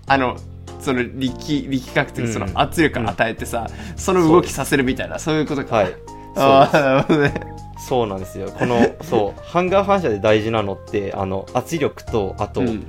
[0.07, 0.37] あの
[0.81, 3.67] その力力学的にそのうん圧力を与えてさ、
[3.97, 5.97] その動きさせるみたいなそういうことか、はい
[6.37, 7.35] ああなるほどね。
[7.79, 8.51] そうなんですよ。
[8.51, 12.85] この、そう、ハンガー反射で大事なのって、あの、圧力と、あと、うん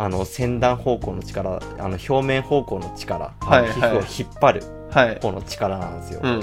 [0.00, 6.20] あの、先端方向の力、あの、表面方向の力、はいはい皮膚を引っ張るはい方の力なんですよ。
[6.24, 6.40] うん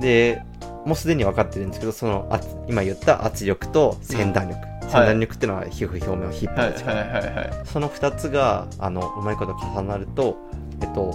[0.00, 0.42] で、
[0.84, 4.60] もうすでに分かってるんですけど、その、あ今言った圧力と先端力。
[4.82, 6.94] 先端力っていうのは皮膚表面を引っ張はいる力。
[6.94, 10.36] はいはいはいその二つが、あの、うまいこと重なると、
[10.82, 11.14] えっと、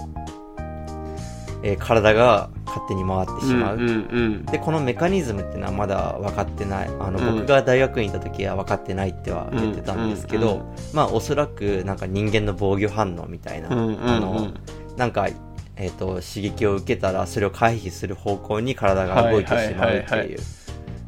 [1.66, 3.76] えー体が勝手に回ってしまう。
[3.76, 6.88] うんうんで、このメカニズムっていうのはまだ分かってない。
[7.00, 14.48] あの、うん僕が大学院にいた時は分かってないっては言ってたんですけど、うんうんまあ、おそらくなんか人間の防御反応みたいな、うんうんうんあの、
[14.96, 15.28] なんか、
[15.76, 20.38] えっ、と、刺激を受けたら、それを回避する方向に体が動いてしまうってはいはいはいいう。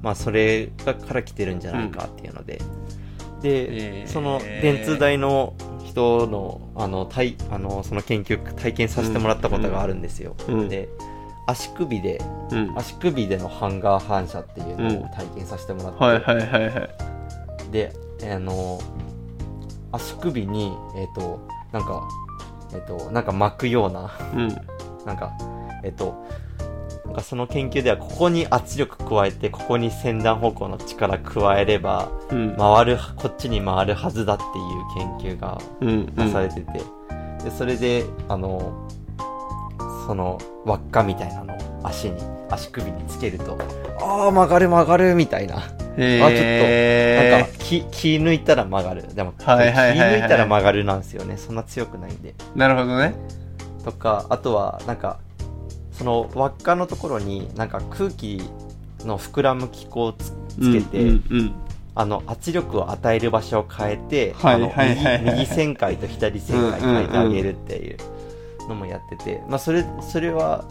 [0.03, 2.61] まあ、それがから来てるんじゃないかっていうので。
[3.41, 5.55] で、えーその、電通大の
[5.99, 10.37] 人の、あの、体、あの、その研究、体験させてもらったことがあるんですよ。
[10.49, 10.69] うん。
[10.69, 10.89] で、
[11.47, 12.21] 足首で、
[12.51, 12.79] うん。
[12.79, 16.89] 足首でのハンガー反射っていうのを体験させてもらって、はいはいはいは
[17.69, 17.73] い。
[17.73, 17.93] で、
[18.23, 18.81] あの、
[19.93, 21.41] 足首に、えっ、と、
[21.73, 22.09] なんか、
[22.73, 24.49] えっ、と、なんか巻くような、うん。
[25.07, 25.33] なんか、
[25.83, 26.15] えっ、と、
[27.09, 36.83] なんかその研究では、ここに圧力加えて、ここに先端方向の力加えれば、うん回る、こっちに回るはずだっていう研究がうんなされてて、
[37.43, 38.87] で、それで、あの、
[40.07, 43.57] その輪っかみたいなのを足に、足首につけると、
[44.03, 45.63] ああ、曲がる曲がるみたいな。
[45.97, 49.15] へなんか気、気抜いたら曲がる。
[49.15, 51.39] でも、気抜いたら曲がるなんですよね。
[51.39, 52.35] そんな強くないんで。
[52.55, 53.15] なるほどね
[53.83, 55.19] とか、あとは、なんか、
[55.99, 58.41] その輪っかのところに、なんか空気
[59.01, 61.55] の膨らむ機構をつつけて、うんうん
[61.97, 67.99] あの、圧力を与える場所を変えて、右右旋回と左旋回変えてあげるっていう
[68.69, 70.65] のもやってて、まあ、それ、それは、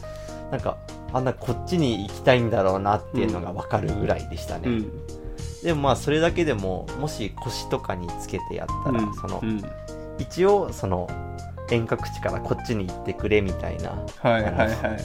[0.51, 0.78] なんか、
[1.11, 4.69] あんなこっちに行きたいんだろうなっていうのがわかるぐらいでしたね。
[4.69, 4.91] うん。
[5.63, 9.61] でもまあ、それだけでも、もし腰とかにつけてやったら、うんそのう、ん。
[10.19, 11.09] 一応、その、
[11.72, 13.91] 遠隔地からこっちに行ってくれみたいな、
[14.22, 14.97] はいはいは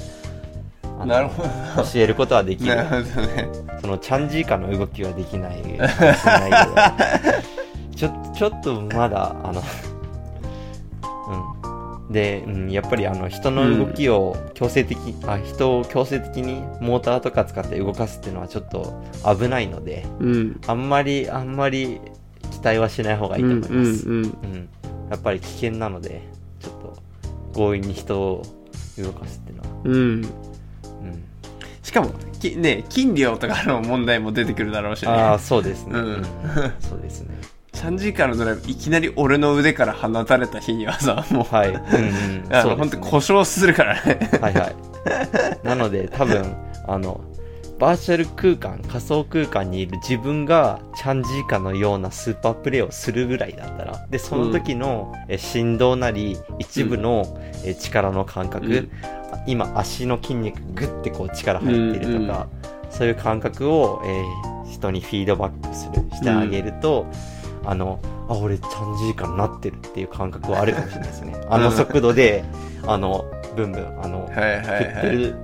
[1.05, 1.07] い。
[1.07, 1.49] なるほど。
[1.93, 3.49] 教えることはできるなるほどね。
[3.81, 5.63] そのチャンジーカの動きはできない。
[5.77, 5.91] な い
[7.97, 9.63] ちょちょっとまだあの
[12.07, 12.13] うん。
[12.13, 20.61] で、うん、やっぱりあの人の動きを強制的、あ人を強制的にモーターとか使って動かすっていうのはちょっと危ないのでうん。
[20.67, 22.01] あんまりあんまり
[22.51, 24.25] 期待はしない方がいいと思います、うんうん。
[24.25, 24.69] うん、
[25.11, 26.23] やっぱり危険なので、
[27.53, 28.43] 強引に人を
[28.99, 29.69] 動かすっていうのは。
[29.85, 31.25] うんうんうん、
[31.83, 35.99] しかもきね金量とかの問題も出てくるだろうしああ、ねそうですね。
[35.99, 36.27] うん
[36.81, 37.39] そうですね。
[37.73, 41.69] チャンジーカーのドライブいきなり俺の腕から放たれた日にはさもう、はい。
[41.69, 41.83] うんうん。
[42.55, 44.77] あの、そうですね本当故障するからねはいはい。
[45.67, 46.55] なので、多分、
[46.87, 47.21] あの、
[47.83, 58.91] バーチャル空間、仮想空間にいる自分がチャンジーカのようなスーパープレイをするぐらいだったら、で、その時の、え振動なり、一部の、え力の感覚、うん。
[59.49, 62.47] 今足の筋肉グッてこう力入ってるとか、
[62.89, 67.07] そういう感覚を、えー人にフィードバックするしてあげると、
[67.65, 71.41] あのあ俺チャンジーカになってるっていう感覚はあるかもしれないですね。
[71.49, 72.45] あの速度で
[72.87, 73.25] あの
[73.55, 75.37] ブンブンあの、はいはい振ってはいる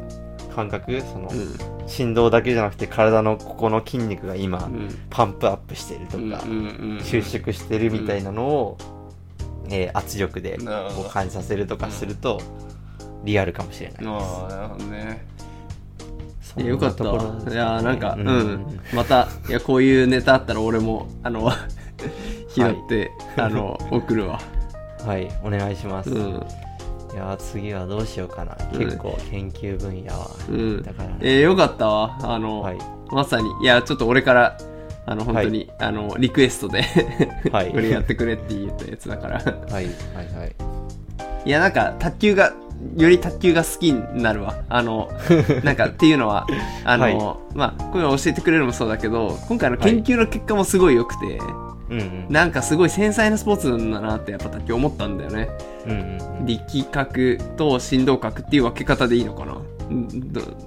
[0.58, 1.88] 感覚その、うん。
[1.88, 4.88] 振動だけじゃなくて体のここの筋肉が今、うん。
[5.08, 6.42] パンプアップしてるとか、
[7.04, 8.78] 収縮してるみたいなのを、
[9.70, 12.40] えー圧力でこう感じさせるとかすると、
[13.22, 14.08] リアルかもしれないです。
[14.08, 15.24] ああなるほどね。
[16.56, 17.04] いやよかった。
[17.04, 18.26] いやなんかううん。
[18.54, 21.52] ん、またいやこういうネタあったら俺もあの
[22.50, 24.40] 拾って、あの送るわ。
[25.06, 26.10] はい、お願いします。
[26.10, 26.42] いうん
[27.18, 28.56] やー次はどうしようかな。
[28.72, 30.30] うん結構研究分野は。
[30.48, 31.16] うんだからね。
[31.20, 32.78] えー、よかったわあの、はい。
[33.10, 34.58] まさにいやちょっと俺から
[35.06, 36.82] あの本当に、あのリクエストで
[37.50, 40.54] はいこれやってくれって言ったやつだからはい、はい、はい。
[41.46, 42.52] いやなんか卓球が
[42.96, 45.10] より卓球が好きになるわあの
[45.64, 46.46] なんかっていうのは
[46.84, 47.16] あの、はい
[47.54, 51.38] まあこれ教えてくれるのもそうだけど今回の研究の結果もすごい良くて、
[51.90, 52.26] うんうん。
[52.28, 55.48] なんかすごい繊細なスポーツなんだなってやっぱ卓球思ったんだよね。
[56.44, 59.56] 力学と振動角っていう分け方でいいのかな？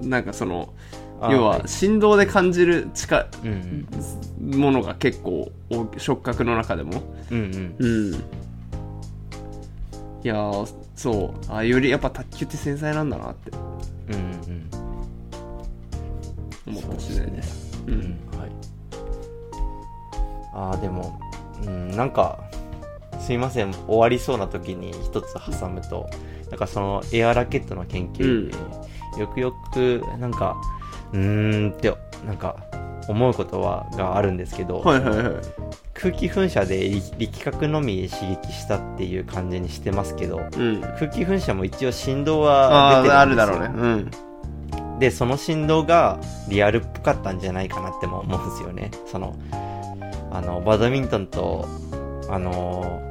[0.01, 0.73] なんかその
[1.29, 3.87] 要は振動で感じる力うん
[4.41, 4.59] うん。
[4.59, 7.03] ものが結構大触覚の中でも。
[7.29, 7.75] うんうん。
[7.77, 8.13] うん。
[10.23, 11.53] いやーそう。
[11.53, 13.51] あよりやっぱ卓球って繊細なんだなって。
[14.09, 14.69] うんうん
[16.67, 17.79] 思った次第です。
[17.87, 17.99] ううん。
[17.99, 18.07] うん。
[18.07, 18.51] ん、はい。
[20.53, 21.19] ああ、でも、
[21.65, 22.39] うん、なんか、
[23.21, 26.09] すいません、終わりそうな時に一つ挟むと、
[26.49, 28.49] なんかそのエアラケットの研究
[29.15, 30.57] で、よくよく、なんか、
[31.13, 31.93] うーんって、
[32.25, 32.55] なんか、
[33.07, 35.33] 思うことは、があるんですけど、はいはいはい。
[35.93, 40.81] 空気噴射で力力学のみ刺激したっていう感じにしてますけど、うん。
[40.81, 43.53] 空気噴射も一応振動あは出てああるんですよ。
[43.53, 44.09] るだろうね。
[44.83, 44.99] うん。
[44.99, 48.91] でその振動がリアルっぽかったんじゃないかなっても思うんですよね。
[49.07, 49.35] その
[50.31, 51.67] あのバドミントンと
[52.31, 53.01] あの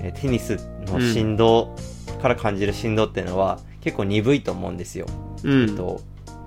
[0.00, 1.74] えテニスの振動
[2.20, 5.06] から感じる振動っていうのは結構鈍いと思うんですよ、
[5.44, 5.62] うん。
[5.62, 6.00] えっと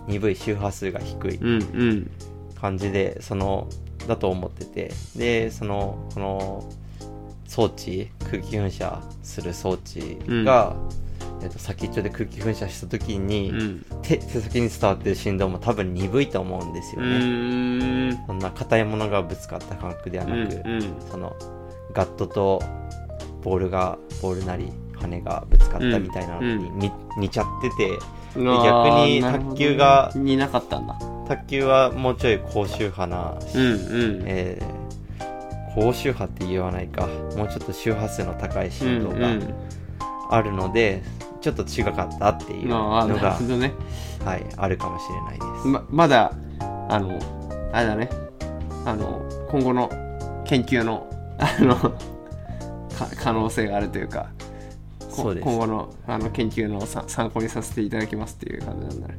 [0.08, 1.36] 鈍い周波数が低い。
[1.38, 2.12] うんうん。
[2.60, 3.70] 感じでその
[4.08, 4.92] だと思ってて。
[5.16, 6.70] でそのこの
[7.48, 10.76] 装置空気噴射する装置が、
[11.42, 13.86] えっと、先っちょで空気噴射した時に、うん。
[14.04, 18.26] 手手先に伝わってる振動も多分鈍いと思うんですうよね、ーん。
[18.28, 20.82] そんな硬いものがぶつかった感覚ではうなく、んうん。
[21.10, 21.36] その
[21.94, 22.62] ガットと
[23.44, 26.80] ボールがボールなり羽がぶつかったみたいなのに、うん。
[26.80, 27.98] に似ちゃってて
[28.36, 28.44] 逆
[29.06, 31.00] に卓球が似なかったんだ。
[31.28, 34.24] 卓球はもうちょい高周波な、うんうん。
[34.26, 34.80] えー
[35.76, 37.08] 高周波って言わないか。
[37.38, 39.30] もうちょっと周波数の高い振動が
[40.32, 41.04] あるので、
[41.42, 43.74] ちょっと違かったっていうのが、ね。
[44.26, 46.34] はい、あるかもしれないです、ままだ
[46.90, 47.18] あの
[47.72, 48.10] あれだね。
[48.86, 49.90] あの今後の
[50.46, 51.09] 研究の
[51.40, 54.30] あのか可能性があるというか
[55.00, 55.44] こそうです。
[55.44, 59.18] 今後のあの研究のさ参考にさせていただきますっていう感じなんだね。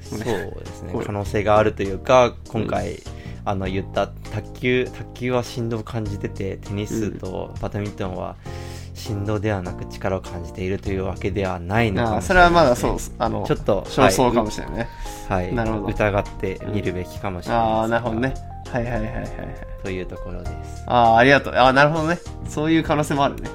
[0.00, 0.94] そうですね。
[1.04, 3.00] 可能性があるというか今回、
[3.44, 8.36] あの言った卓球卓球は振動を感じててテニスとバドミントンは
[8.94, 14.88] 振動ではなく力を感じているというわけではないのかもしれないああそれはまだそうあのちょっとそうそうかもししれないね、
[15.28, 15.86] はい、なるほど。
[15.86, 18.34] 疑ってみるべきかもしれないですああなるほどね。
[18.70, 20.82] はいはいはいはいはいというところです。
[20.86, 21.54] ああありがとう。
[21.54, 22.18] ああなるほどね。
[22.48, 23.48] そういう可能性もあるね。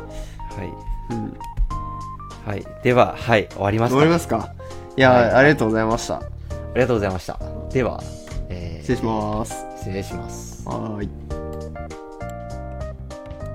[0.56, 1.38] はい、うん。
[2.46, 4.54] はい、でははい終わりました終わりますか？
[4.96, 5.32] いや、はい。
[5.32, 6.18] ありがとうございました。
[6.18, 6.22] あ
[6.76, 7.40] りがとうございました。
[7.74, 8.00] では、
[8.50, 9.66] えー失礼します。
[9.78, 10.68] 失礼します。
[10.68, 11.29] はーい